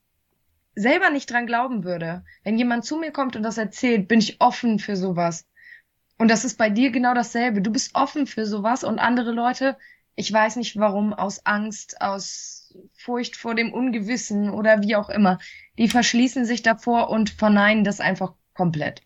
[0.76, 4.40] selber nicht dran glauben würde, wenn jemand zu mir kommt und das erzählt, bin ich
[4.40, 5.48] offen für sowas.
[6.16, 7.60] Und das ist bei dir genau dasselbe.
[7.60, 9.76] Du bist offen für sowas und andere Leute,
[10.14, 15.40] ich weiß nicht warum, aus Angst, aus Furcht vor dem Ungewissen oder wie auch immer,
[15.76, 19.02] die verschließen sich davor und verneinen das einfach komplett.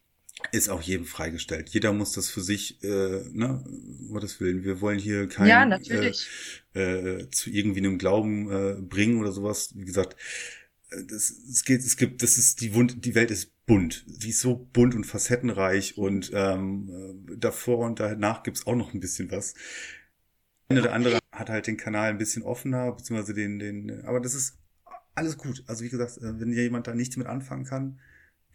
[0.53, 1.69] Ist auch jedem freigestellt.
[1.71, 3.65] Jeder muss das für sich, äh, ne,
[4.11, 4.65] Gottes Willen.
[4.65, 6.27] Wir wollen hier kein ja, natürlich.
[6.75, 9.73] Äh, äh, zu irgendwie einem Glauben äh, bringen oder sowas.
[9.77, 10.17] Wie gesagt,
[10.91, 14.05] äh, das, es geht, es gibt, das ist die Wund, die Welt ist bunt.
[14.07, 18.93] Die ist so bunt und facettenreich und ähm, äh, davor und danach gibt's auch noch
[18.93, 19.55] ein bisschen was.
[20.69, 24.35] Eine oder andere hat halt den Kanal ein bisschen offener, beziehungsweise den, den, aber das
[24.35, 24.59] ist
[25.15, 25.63] alles gut.
[25.67, 28.01] Also wie gesagt, äh, wenn jemand da nichts mit anfangen kann,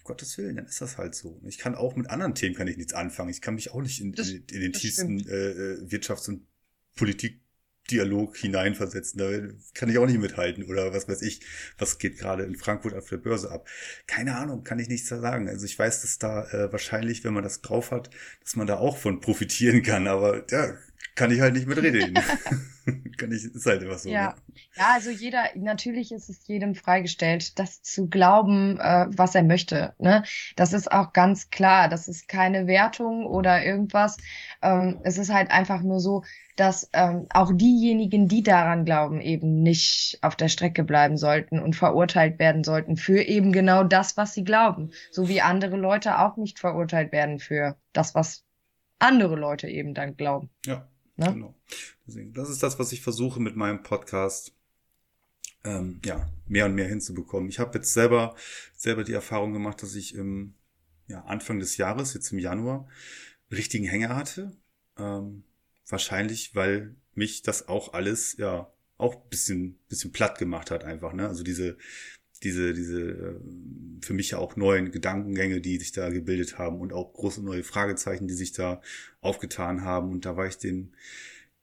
[0.05, 1.41] Gottes Willen, dann ist das halt so.
[1.45, 3.29] Ich kann auch mit anderen Themen kann ich nichts anfangen.
[3.29, 6.47] Ich kann mich auch nicht in, das, in, in den tiefsten äh, äh, Wirtschafts- und
[6.95, 9.19] Politikdialog hineinversetzen.
[9.19, 10.63] Da kann ich auch nicht mithalten.
[10.63, 11.41] Oder was weiß ich,
[11.77, 13.67] was geht gerade in Frankfurt auf der Börse ab.
[14.07, 15.49] Keine Ahnung, kann ich nichts sagen.
[15.49, 18.77] Also ich weiß, dass da äh, wahrscheinlich, wenn man das drauf hat, dass man da
[18.77, 20.07] auch von profitieren kann.
[20.07, 20.77] Aber ja,
[21.15, 22.13] kann ich halt nicht mitreden.
[23.17, 24.09] kann ich, ist halt immer so.
[24.09, 24.27] Ja.
[24.27, 24.35] Ne?
[24.77, 29.93] ja, also jeder, natürlich ist es jedem freigestellt, das zu glauben, äh, was er möchte.
[29.97, 30.23] Ne?
[30.55, 31.89] Das ist auch ganz klar.
[31.89, 34.17] Das ist keine Wertung oder irgendwas.
[34.61, 36.23] Ähm, es ist halt einfach nur so,
[36.55, 41.75] dass ähm, auch diejenigen, die daran glauben, eben nicht auf der Strecke bleiben sollten und
[41.75, 44.91] verurteilt werden sollten für eben genau das, was sie glauben.
[45.11, 48.45] So wie andere Leute auch nicht verurteilt werden für das, was
[48.99, 50.49] andere Leute eben dann glauben.
[50.65, 51.33] Ja, ne?
[51.33, 51.55] genau.
[52.07, 54.53] Deswegen, das ist das, was ich versuche mit meinem Podcast
[55.65, 57.49] ähm, ja, mehr und mehr hinzubekommen.
[57.49, 58.35] Ich habe jetzt selber,
[58.75, 60.53] selber die Erfahrung gemacht, dass ich im
[61.07, 62.87] ja, Anfang des Jahres, jetzt im Januar,
[63.51, 64.55] richtigen Hänger hatte.
[64.97, 65.43] Ähm,
[65.87, 71.27] wahrscheinlich, weil mich das auch alles, ja, auch bisschen, bisschen platt gemacht hat einfach, ne?
[71.27, 71.77] Also diese,
[72.45, 73.39] diese, diese äh,
[74.01, 77.63] für mich ja auch neuen Gedankengänge, die sich da gebildet haben und auch große neue
[77.63, 78.81] Fragezeichen, die sich da
[79.19, 80.11] aufgetan haben.
[80.11, 80.93] Und da war ich den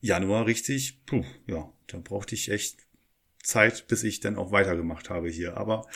[0.00, 2.78] Januar richtig, puh, ja, da brauchte ich echt
[3.42, 5.56] Zeit, bis ich dann auch weitergemacht habe hier.
[5.56, 5.86] Aber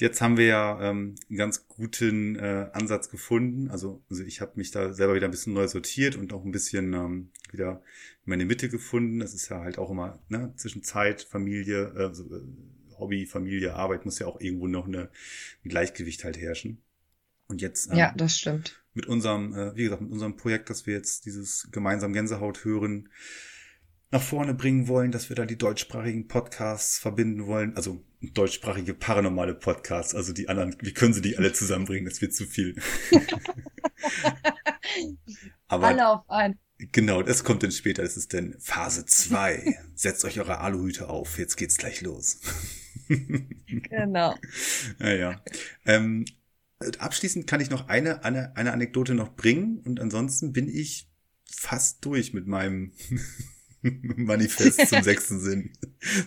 [0.00, 3.68] jetzt haben wir ja ähm, einen ganz guten äh, Ansatz gefunden.
[3.70, 6.52] Also, also ich habe mich da selber wieder ein bisschen neu sortiert und auch ein
[6.52, 7.82] bisschen ähm, wieder
[8.24, 9.18] in meine Mitte gefunden.
[9.18, 12.24] Das ist ja halt auch immer ne, zwischen Zeit, Familie, äh, also,
[13.02, 15.10] Hobby, Familie, Arbeit muss ja auch irgendwo noch eine,
[15.64, 16.80] ein Gleichgewicht halt herrschen.
[17.48, 18.82] Und jetzt ähm, ja, das stimmt.
[18.94, 23.08] Mit unserem, äh, wie gesagt, mit unserem Projekt, dass wir jetzt dieses gemeinsam Gänsehaut hören,
[24.12, 29.54] nach vorne bringen wollen, dass wir da die deutschsprachigen Podcasts verbinden wollen, also deutschsprachige paranormale
[29.54, 32.04] Podcasts, also die anderen, wie können sie die alle zusammenbringen?
[32.04, 32.76] Das wird zu viel.
[35.68, 36.58] Aber alle auf ein.
[36.90, 38.02] Genau, das kommt dann später.
[38.02, 39.78] Das ist dann Phase 2.
[39.94, 41.38] Setzt euch eure Aluhüte auf.
[41.38, 42.40] Jetzt geht's gleich los.
[43.66, 44.34] Genau.
[44.98, 45.42] Naja.
[45.86, 46.24] Ähm,
[46.98, 51.08] abschließend kann ich noch eine, eine, eine Anekdote noch bringen und ansonsten bin ich
[51.44, 52.92] fast durch mit meinem
[53.82, 55.72] Manifest zum sechsten Sinn.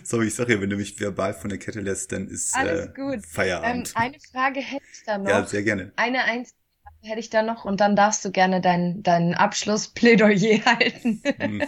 [0.04, 2.86] Sorry, ich sag ja, wenn du mich verbal von der Kette lässt, dann ist Alles
[2.86, 3.26] äh, gut.
[3.26, 3.88] Feierabend.
[3.88, 5.28] Ähm, eine Frage hätte ich da noch.
[5.28, 5.92] Ja, sehr gerne.
[5.96, 10.64] Eine einzige Frage hätte ich da noch und dann darfst du gerne dein, dein Abschlussplädoyer
[10.66, 11.22] halten.
[11.38, 11.62] Mhm.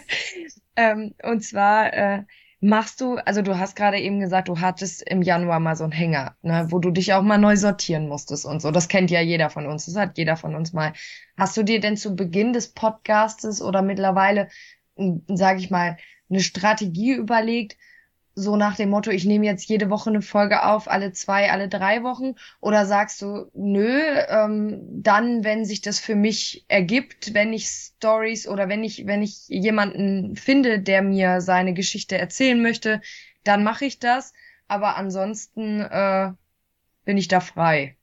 [0.77, 2.23] ähm, und zwar äh,
[2.61, 5.93] machst du, also du hast gerade eben gesagt, du hattest im Januar mal so einen
[5.93, 8.71] Hänger, ne, wo du dich auch mal neu sortieren musstest und so.
[8.71, 9.87] Das kennt ja jeder von uns.
[9.87, 10.93] Das hat jeder von uns mal.
[11.37, 14.49] Hast du dir denn zu Beginn des Podcastes oder mittlerweile
[15.29, 15.97] sage ich mal,
[16.31, 17.77] eine Strategie überlegt,
[18.39, 21.69] so nach dem Motto, ich nehme jetzt jede Woche eine Folge auf, alle zwei, alle
[21.69, 22.35] drei Wochen?
[22.61, 28.47] Oder sagst du, nö, ähm, dann, wenn sich das für mich ergibt, wenn ich Stories
[28.49, 33.01] oder wenn ich, wenn ich jemanden finde, der mir seine Geschichte erzählen möchte,
[33.45, 34.33] dann mache ich das.
[34.69, 36.33] Aber ansonsten äh,
[37.05, 37.97] bin ich da frei.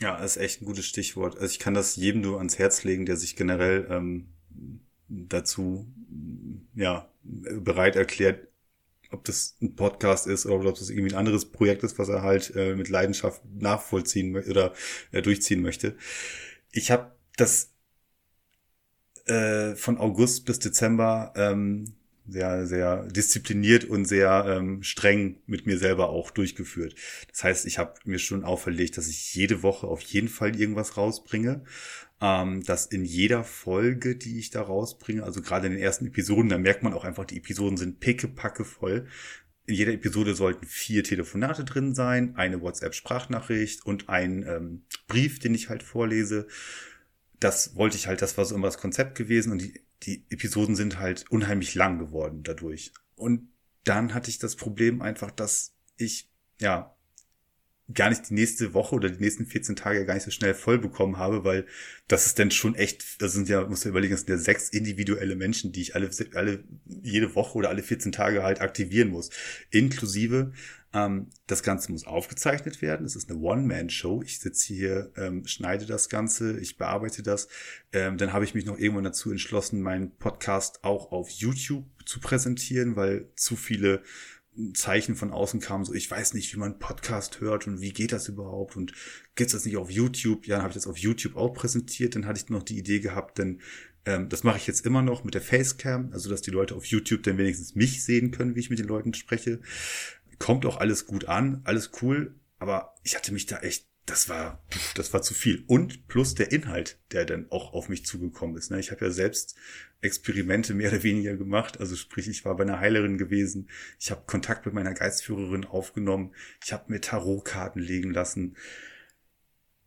[0.00, 1.34] Ja, ist echt ein gutes Stichwort.
[1.34, 4.32] Also ich kann das jedem nur ans Herz legen, der sich generell ähm,
[5.08, 5.86] dazu
[6.74, 8.48] ja bereit erklärt,
[9.12, 12.22] ob das ein Podcast ist oder ob das irgendwie ein anderes Projekt ist, was er
[12.22, 14.72] halt äh, mit Leidenschaft nachvollziehen oder
[15.10, 15.96] äh, durchziehen möchte.
[16.72, 17.72] Ich habe das
[19.26, 21.94] äh, von August bis Dezember ähm,
[22.28, 26.94] sehr, sehr diszipliniert und sehr ähm, streng mit mir selber auch durchgeführt.
[27.30, 30.96] Das heißt, ich habe mir schon auferlegt, dass ich jede Woche auf jeden Fall irgendwas
[30.96, 31.64] rausbringe
[32.22, 36.48] ähm, dass in jeder Folge, die ich da rausbringe, also gerade in den ersten Episoden,
[36.48, 39.08] da merkt man auch einfach, die Episoden sind pickepacke voll.
[39.66, 45.52] In jeder Episode sollten vier Telefonate drin sein, eine WhatsApp-Sprachnachricht und ein ähm, Brief, den
[45.54, 46.46] ich halt vorlese.
[47.40, 50.76] Das wollte ich halt, das war so immer das Konzept gewesen und die, die Episoden
[50.76, 52.92] sind halt unheimlich lang geworden dadurch.
[53.16, 53.48] Und
[53.82, 56.30] dann hatte ich das Problem einfach, dass ich,
[56.60, 56.96] ja,
[57.94, 60.78] gar nicht die nächste Woche oder die nächsten 14 Tage gar nicht so schnell voll
[60.78, 61.66] bekommen habe, weil
[62.08, 64.68] das ist dann schon echt, das sind ja, muss man überlegen, das sind ja sechs
[64.68, 69.30] individuelle Menschen, die ich alle, alle, jede Woche oder alle 14 Tage halt aktivieren muss.
[69.70, 70.52] Inklusive,
[70.94, 73.06] ähm, das Ganze muss aufgezeichnet werden.
[73.06, 74.22] Es ist eine One-Man-Show.
[74.22, 77.48] Ich sitze hier, ähm, schneide das Ganze, ich bearbeite das.
[77.92, 82.20] Ähm, dann habe ich mich noch irgendwann dazu entschlossen, meinen Podcast auch auf YouTube zu
[82.20, 84.02] präsentieren, weil zu viele
[84.74, 88.12] Zeichen von außen kam, so ich weiß nicht, wie man Podcast hört und wie geht
[88.12, 88.92] das überhaupt und
[89.34, 90.46] gibt's das nicht auf YouTube?
[90.46, 92.14] Ja, dann habe ich das auf YouTube auch präsentiert.
[92.14, 93.60] Dann hatte ich noch die Idee gehabt, denn
[94.04, 96.84] ähm, das mache ich jetzt immer noch mit der Facecam, also dass die Leute auf
[96.84, 99.60] YouTube dann wenigstens mich sehen können, wie ich mit den Leuten spreche.
[100.38, 104.62] Kommt auch alles gut an, alles cool, aber ich hatte mich da echt das war,
[104.96, 105.64] das war zu viel.
[105.66, 108.70] Und plus der Inhalt, der dann auch auf mich zugekommen ist.
[108.70, 108.80] Ne?
[108.80, 109.54] Ich habe ja selbst
[110.00, 111.78] Experimente mehr oder weniger gemacht.
[111.78, 113.68] Also sprich, ich war bei einer Heilerin gewesen.
[114.00, 116.34] Ich habe Kontakt mit meiner Geistführerin aufgenommen.
[116.64, 118.56] Ich habe mir Tarotkarten legen lassen.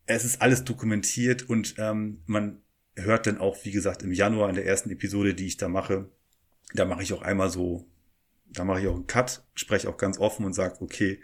[0.05, 2.61] Es ist alles dokumentiert und ähm, man
[2.95, 6.09] hört dann auch, wie gesagt, im Januar in der ersten Episode, die ich da mache,
[6.73, 7.85] da mache ich auch einmal so,
[8.45, 11.19] da mache ich auch einen Cut, spreche auch ganz offen und sage, okay,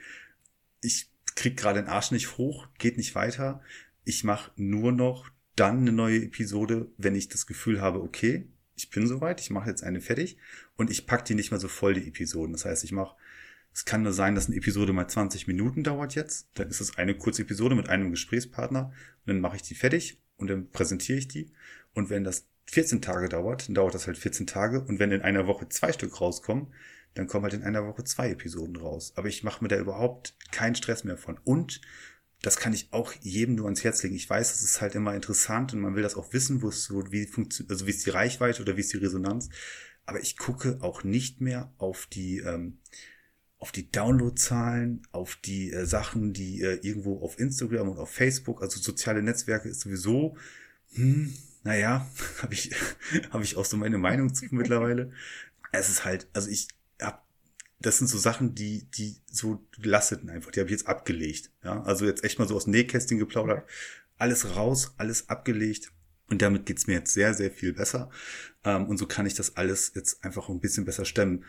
[0.81, 3.61] ich krieg gerade den Arsch nicht hoch, geht nicht weiter.
[4.03, 8.89] Ich mache nur noch dann eine neue Episode, wenn ich das Gefühl habe, okay, ich
[8.89, 10.37] bin soweit, ich mache jetzt eine fertig
[10.75, 12.53] und ich pack die nicht mehr so voll, die Episoden.
[12.53, 13.15] Das heißt, ich mache,
[13.73, 16.49] es kann nur sein, dass eine Episode mal 20 Minuten dauert jetzt.
[16.55, 20.19] Dann ist es eine kurze Episode mit einem Gesprächspartner und dann mache ich die fertig
[20.37, 21.51] und dann präsentiere ich die.
[21.93, 24.81] Und wenn das 14 Tage dauert, dann dauert das halt 14 Tage.
[24.81, 26.67] Und wenn in einer Woche zwei Stück rauskommen,
[27.13, 29.13] dann kommen halt in einer Woche zwei Episoden raus.
[29.15, 31.37] Aber ich mache mir da überhaupt keinen Stress mehr von.
[31.43, 31.81] Und
[32.41, 34.15] das kann ich auch jedem nur ans Herz legen.
[34.15, 36.85] Ich weiß, es ist halt immer interessant und man will das auch wissen, wo es
[36.85, 39.49] so, wie funktioniert, also wie ist die Reichweite oder wie ist die Resonanz.
[40.05, 42.79] Aber ich gucke auch nicht mehr auf die, ähm,
[43.59, 48.63] auf die Downloadzahlen, auf die äh, Sachen, die äh, irgendwo auf Instagram und auf Facebook,
[48.63, 50.35] also soziale Netzwerke ist sowieso,
[50.93, 51.31] hm,
[51.63, 52.09] naja,
[52.41, 52.71] habe ich,
[53.29, 55.11] hab ich auch so meine Meinung zu mittlerweile.
[55.73, 56.67] Es ist halt, also ich
[57.81, 61.51] das sind so Sachen, die, die so lasteten einfach, die habe ich jetzt abgelegt.
[61.63, 63.67] Ja, also jetzt echt mal so aus Nähkästchen geplaudert.
[64.17, 65.91] Alles raus, alles abgelegt.
[66.29, 68.09] Und damit geht's mir jetzt sehr, sehr viel besser.
[68.63, 71.43] Ähm, und so kann ich das alles jetzt einfach ein bisschen besser stemmen.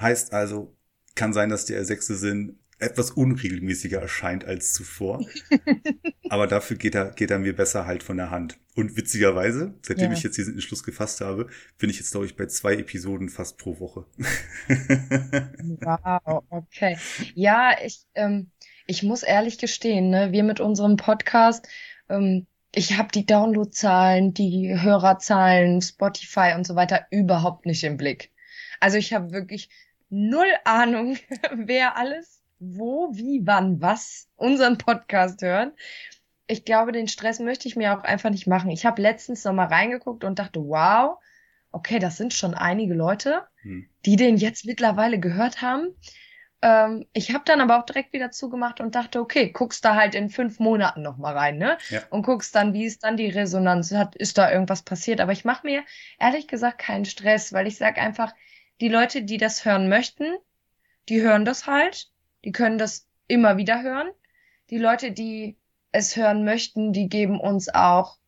[0.00, 0.76] Heißt also,
[1.14, 5.24] kann sein, dass der sechste Sinn etwas unregelmäßiger erscheint als zuvor.
[6.28, 8.58] Aber dafür geht er, geht er mir besser halt von der Hand.
[8.74, 10.16] Und witzigerweise, seitdem ja.
[10.16, 13.56] ich jetzt diesen Entschluss gefasst habe, bin ich jetzt, glaube ich, bei zwei Episoden fast
[13.56, 14.04] pro Woche.
[15.80, 16.98] wow, okay.
[17.34, 18.50] Ja, ich, ähm,
[18.86, 21.66] ich muss ehrlich gestehen, ne, wir mit unserem Podcast,
[22.10, 28.32] ähm, ich habe die Downloadzahlen, die Hörerzahlen, Spotify und so weiter überhaupt nicht im Blick.
[28.80, 29.70] Also ich habe wirklich
[30.10, 31.16] null Ahnung,
[31.56, 35.72] wer alles wo, wie, wann, was unseren Podcast hören.
[36.46, 38.70] Ich glaube, den Stress möchte ich mir auch einfach nicht machen.
[38.70, 41.18] Ich habe letztens noch mal reingeguckt und dachte, wow,
[41.72, 43.88] okay, das sind schon einige Leute, hm.
[44.04, 45.88] die den jetzt mittlerweile gehört haben.
[46.62, 50.14] Ähm, ich habe dann aber auch direkt wieder zugemacht und dachte, okay, guckst da halt
[50.14, 51.76] in fünf Monaten noch mal rein, ne?
[51.90, 52.00] Ja.
[52.10, 55.20] Und guckst dann, wie ist dann die Resonanz, hat, ist da irgendwas passiert?
[55.20, 55.84] Aber ich mache mir
[56.18, 58.32] ehrlich gesagt keinen Stress, weil ich sag einfach,
[58.80, 60.36] die Leute, die das hören möchten,
[61.08, 62.10] die hören das halt
[62.46, 64.08] die können das immer wieder hören.
[64.70, 65.58] Die Leute, die
[65.90, 68.18] es hören möchten, die geben uns auch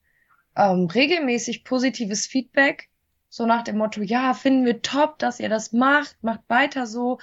[0.56, 2.88] ähm, regelmäßig positives Feedback.
[3.28, 7.20] So nach dem Motto, ja, finden wir top, dass ihr das macht, macht weiter so.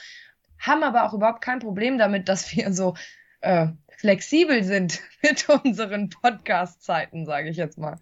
[0.58, 2.96] Haben aber auch überhaupt kein Problem damit, dass wir so
[3.42, 8.00] äh, flexibel sind mit unseren Podcast-Zeiten, sage ich jetzt mal.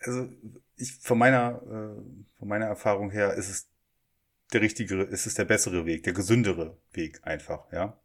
[0.00, 0.30] Also
[0.76, 3.68] ich von meiner äh, von meiner Erfahrung her ist es
[4.52, 8.00] der richtigere, es ist der bessere Weg, der gesündere Weg einfach, ja.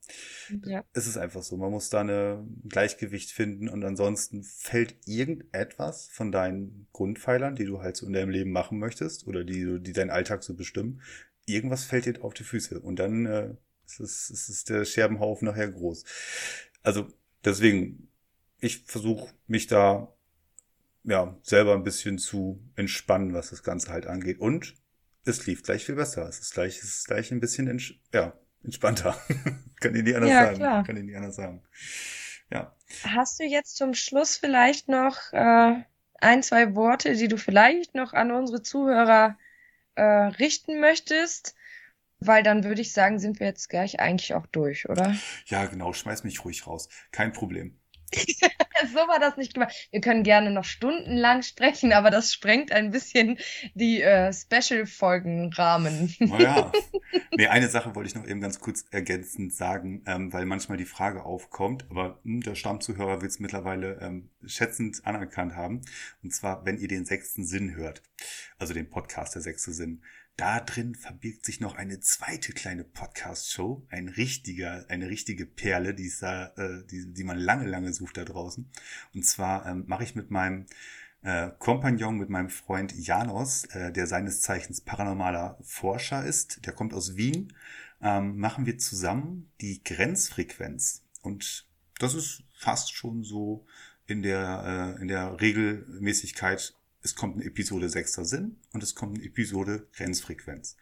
[0.63, 0.83] Ja.
[0.93, 6.31] Es ist einfach so, man muss da eine Gleichgewicht finden und ansonsten fällt irgendetwas von
[6.31, 10.09] deinen Grundpfeilern, die du halt so in deinem Leben machen möchtest oder die, die deinen
[10.09, 11.01] Alltag so bestimmen,
[11.45, 15.47] irgendwas fällt dir auf die Füße und dann äh, ist, es, ist es der Scherbenhaufen
[15.47, 16.03] nachher groß.
[16.81, 17.07] Also
[17.45, 18.09] deswegen,
[18.59, 20.13] ich versuche mich da
[21.05, 24.75] ja selber ein bisschen zu entspannen, was das Ganze halt angeht und
[25.25, 26.27] es lief gleich viel besser.
[26.27, 28.33] Es ist gleich, es ist gleich ein bisschen ents ja,
[28.63, 29.17] entspannter.
[29.79, 30.57] Kann ich nicht anders ja, sagen.
[30.57, 30.83] Klar.
[30.83, 31.63] Kann ich nicht anders sagen.
[32.51, 32.75] Ja.
[33.03, 35.83] Hast du jetzt zum Schluss vielleicht noch äh,
[36.19, 39.37] ein, zwei Worte, die du vielleicht noch an unsere Zuhörer
[39.95, 41.55] äh, richten möchtest?
[42.19, 45.15] Weil dann würde ich sagen, sind wir jetzt gleich eigentlich auch durch, oder?
[45.47, 45.91] Ja, genau.
[45.91, 46.87] Schmeiß mich ruhig raus.
[47.11, 47.79] Kein Problem.
[48.93, 49.73] so war das nicht gemacht.
[49.91, 53.37] Wir können gerne noch stundenlang sprechen, aber das sprengt ein bisschen
[53.73, 56.15] die äh, Special-Folgen-Rahmen.
[56.19, 56.71] naja.
[57.35, 60.85] Nee, eine Sache wollte ich noch eben ganz kurz ergänzend sagen, ähm, weil manchmal die
[60.85, 65.81] Frage aufkommt, aber mh, hm, der Stammzuhörer wird es mittlerweile ähm, schätzend anerkannt haben.
[66.23, 68.03] Und zwar, wenn ihr den sechsten Sinn hört,
[68.57, 70.01] also den Podcast der sechste Sinn.
[70.35, 76.05] Da drin verbirgt sich noch eine zweite kleine Podcast-Show, ein richtiger, eine richtige Perle, die,
[76.05, 78.67] ist da, äh, die, die man lange, lange sucht da draußen.
[79.13, 80.65] Und zwar ähm, mache ich mit meinem
[81.21, 86.95] äh, Kompagnon, mit meinem Freund Janos, äh, der seines Zeichens paranormaler Forscher ist, der kommt
[86.95, 87.53] aus Wien,
[88.01, 91.03] ähm, machen wir zusammen die Grenzfrequenz.
[91.21, 91.67] Und
[91.99, 93.67] das ist fast schon so
[94.07, 99.17] in der, äh, in der Regelmäßigkeit es kommt eine Episode sechster Sinn und es kommt
[99.17, 100.77] eine Episode Grenzfrequenz.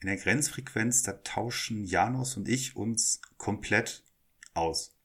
[0.00, 4.02] In der Grenzfrequenz, da tauschen Janos und ich uns komplett
[4.54, 4.96] aus.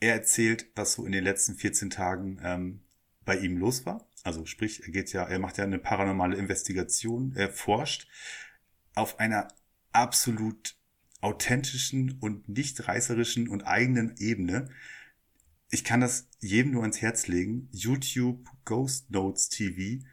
[0.00, 2.80] Er erzählt, was so in den letzten 14 Tagen ähm,
[3.24, 4.06] bei ihm los war.
[4.22, 8.08] Also sprich, er geht ja, er macht ja eine paranormale Investigation, er forscht
[8.94, 9.48] auf einer
[9.92, 10.76] absolut
[11.22, 14.68] authentischen und nicht reißerischen und eigenen Ebene
[15.74, 17.68] ich kann das jedem nur ans Herz legen.
[17.72, 20.04] YouTube Ghost Notes TV.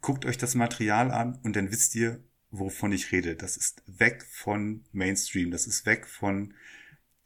[0.00, 3.36] Guckt euch das Material an und dann wisst ihr, wovon ich rede.
[3.36, 5.52] Das ist weg von Mainstream.
[5.52, 6.54] Das ist weg von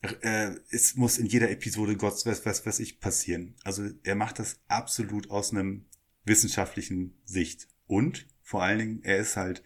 [0.03, 3.57] äh, es muss in jeder Episode Gott weiß was, was ich passieren.
[3.65, 5.87] Also er macht das absolut aus einem
[6.25, 7.67] wissenschaftlichen Sicht.
[7.87, 9.63] Und vor allen Dingen, er ist halt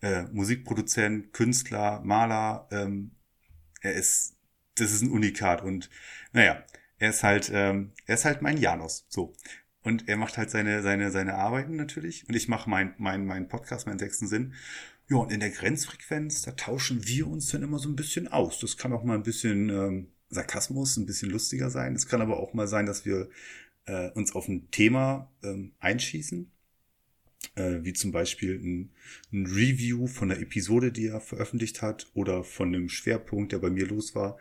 [0.00, 2.68] äh, Musikproduzent, Künstler, Maler.
[2.70, 3.10] Ähm,
[3.80, 4.36] er ist,
[4.76, 5.62] das ist ein Unikat.
[5.62, 5.90] Und
[6.32, 6.64] naja,
[6.98, 9.06] er ist halt, ähm, er ist halt mein Janus.
[9.08, 9.34] So.
[9.82, 12.28] Und er macht halt seine, seine, seine Arbeiten natürlich.
[12.28, 14.54] Und ich mache mein, mein, mein Podcast, meinen sechsten Sinn.
[15.08, 18.58] Ja, und in der Grenzfrequenz, da tauschen wir uns dann immer so ein bisschen aus.
[18.58, 21.94] Das kann auch mal ein bisschen ähm, Sarkasmus, ein bisschen lustiger sein.
[21.94, 23.28] Es kann aber auch mal sein, dass wir
[23.84, 26.50] äh, uns auf ein Thema ähm, einschießen.
[27.54, 28.90] Äh, wie zum Beispiel ein,
[29.32, 33.70] ein Review von der Episode, die er veröffentlicht hat, oder von einem Schwerpunkt, der bei
[33.70, 34.36] mir los war.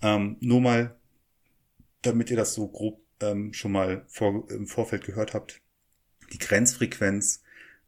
[0.00, 0.96] Ähm, nur mal,
[2.06, 5.60] damit ihr das so grob ähm, schon mal vor, im Vorfeld gehört habt.
[6.32, 7.42] Die Grenzfrequenz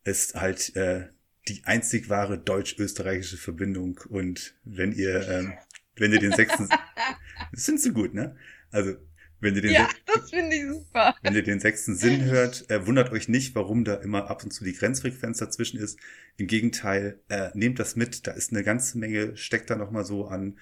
[0.04, 1.08] ist halt äh,
[1.48, 4.00] die einzig wahre deutsch-österreichische Verbindung.
[4.08, 5.54] Und wenn ihr, ähm,
[5.96, 6.68] wenn ihr den sechsten,
[7.52, 8.36] das sind so gut, ne?
[8.70, 8.96] Also,
[9.40, 11.14] wenn ihr den, ja, das finde ich super.
[11.22, 14.50] Wenn ihr den sechsten Sinn hört, äh, wundert euch nicht, warum da immer ab und
[14.50, 15.98] zu die Grenzfrequenz dazwischen ist.
[16.36, 18.26] Im Gegenteil, äh, nehmt das mit.
[18.26, 20.58] Da ist eine ganze Menge, steckt da nochmal so an,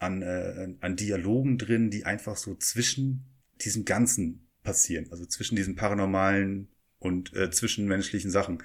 [0.00, 3.26] an, äh, an Dialogen drin, die einfach so zwischen
[3.60, 5.06] diesem Ganzen passieren.
[5.12, 8.62] Also zwischen diesen paranormalen und äh, zwischenmenschlichen Sachen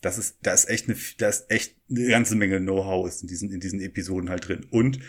[0.00, 3.28] das ist, da ist echt eine, da ist echt eine ganze Menge Know-how ist in
[3.28, 4.66] diesen, in diesen Episoden halt drin.
[4.70, 5.00] Und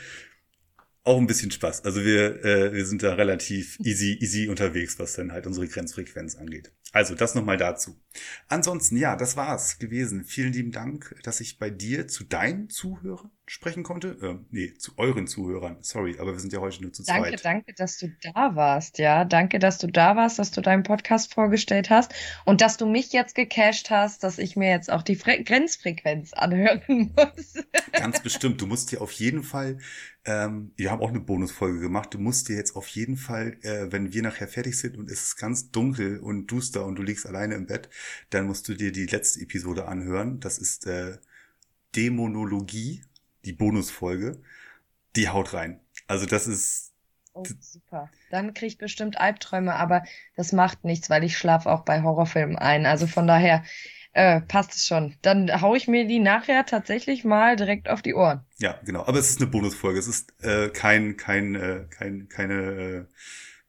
[1.03, 1.85] auch ein bisschen Spaß.
[1.85, 6.35] Also wir, äh, wir sind da relativ easy, easy unterwegs, was dann halt unsere Grenzfrequenz
[6.35, 6.71] angeht.
[6.91, 7.99] Also das nochmal dazu.
[8.47, 10.23] Ansonsten, ja, das war's gewesen.
[10.23, 14.17] Vielen lieben Dank, dass ich bei dir zu deinen Zuhörern sprechen konnte.
[14.21, 15.77] Ähm, nee, zu euren Zuhörern.
[15.81, 17.45] Sorry, aber wir sind ja heute nur zu danke, zweit.
[17.45, 18.97] Danke, danke, dass du da warst.
[18.97, 22.13] Ja, danke, dass du da warst, dass du deinen Podcast vorgestellt hast
[22.45, 26.33] und dass du mich jetzt gecasht hast, dass ich mir jetzt auch die Fre Grenzfrequenz
[26.33, 26.81] anhören
[27.15, 27.53] muss.
[27.91, 28.61] Ganz bestimmt.
[28.61, 29.77] Du musst dir auf jeden Fall
[30.25, 32.13] ähm, wir haben auch eine Bonusfolge gemacht.
[32.13, 35.23] Du musst dir jetzt auf jeden Fall, äh, wenn wir nachher fertig sind und es
[35.23, 37.89] ist ganz dunkel und duster und du liegst alleine im Bett,
[38.29, 40.39] dann musst du dir die letzte Episode anhören.
[40.39, 41.17] Das ist äh,
[41.95, 43.03] Dämonologie,
[43.45, 44.41] die Bonusfolge.
[45.15, 45.79] Die haut rein.
[46.07, 46.93] Also das ist.
[47.33, 48.09] Oh, super.
[48.31, 50.03] Dann krieg ich bestimmt Albträume, aber
[50.35, 52.85] das macht nichts, weil ich schlafe auch bei Horrorfilmen ein.
[52.85, 53.63] Also von daher,
[54.13, 55.15] äh, passt es schon.
[55.21, 58.41] Dann hau ich mir die nachher tatsächlich mal direkt auf die Ohren.
[58.57, 59.05] Ja, genau.
[59.05, 59.99] Aber es ist eine Bonusfolge.
[59.99, 63.05] Es ist äh, kein, kein, äh, kein, keine äh,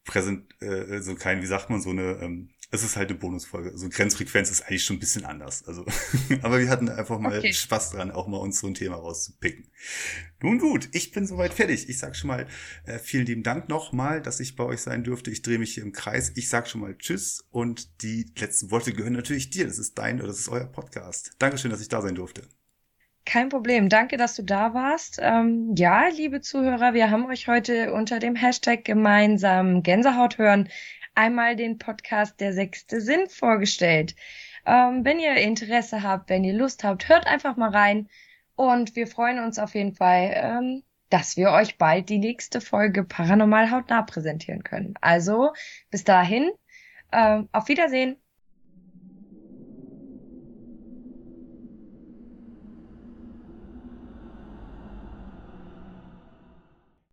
[0.03, 3.69] Präsent, äh, so kein, wie sagt man, so eine ähm, es ist halt eine Bonusfolge.
[3.71, 5.67] Also Grenzfrequenz ist eigentlich schon ein bisschen anders.
[5.67, 5.85] Also,
[6.41, 7.53] aber wir hatten einfach mal okay.
[7.53, 9.67] Spaß dran, auch mal uns so ein Thema rauszupicken.
[10.41, 11.89] Nun gut, ich bin soweit fertig.
[11.89, 12.47] Ich sag schon mal
[12.85, 15.31] äh, vielen lieben Dank nochmal, dass ich bei euch sein dürfte.
[15.31, 16.31] Ich drehe mich hier im Kreis.
[16.35, 19.67] Ich sag schon mal Tschüss und die letzten Worte gehören natürlich dir.
[19.67, 21.33] Das ist dein oder das ist euer Podcast.
[21.39, 22.43] Dankeschön, dass ich da sein durfte.
[23.25, 23.89] Kein Problem.
[23.89, 25.19] Danke, dass du da warst.
[25.21, 30.69] Ähm, ja, liebe Zuhörer, wir haben euch heute unter dem Hashtag gemeinsam Gänsehaut hören
[31.15, 34.15] einmal den Podcast Der sechste Sinn vorgestellt.
[34.65, 38.09] Ähm, wenn ihr Interesse habt, wenn ihr Lust habt, hört einfach mal rein.
[38.55, 43.03] Und wir freuen uns auf jeden Fall, ähm, dass wir euch bald die nächste Folge
[43.03, 44.93] Paranormal hautnah präsentieren können.
[45.01, 45.53] Also
[45.89, 46.51] bis dahin,
[47.11, 48.17] ähm, auf Wiedersehen.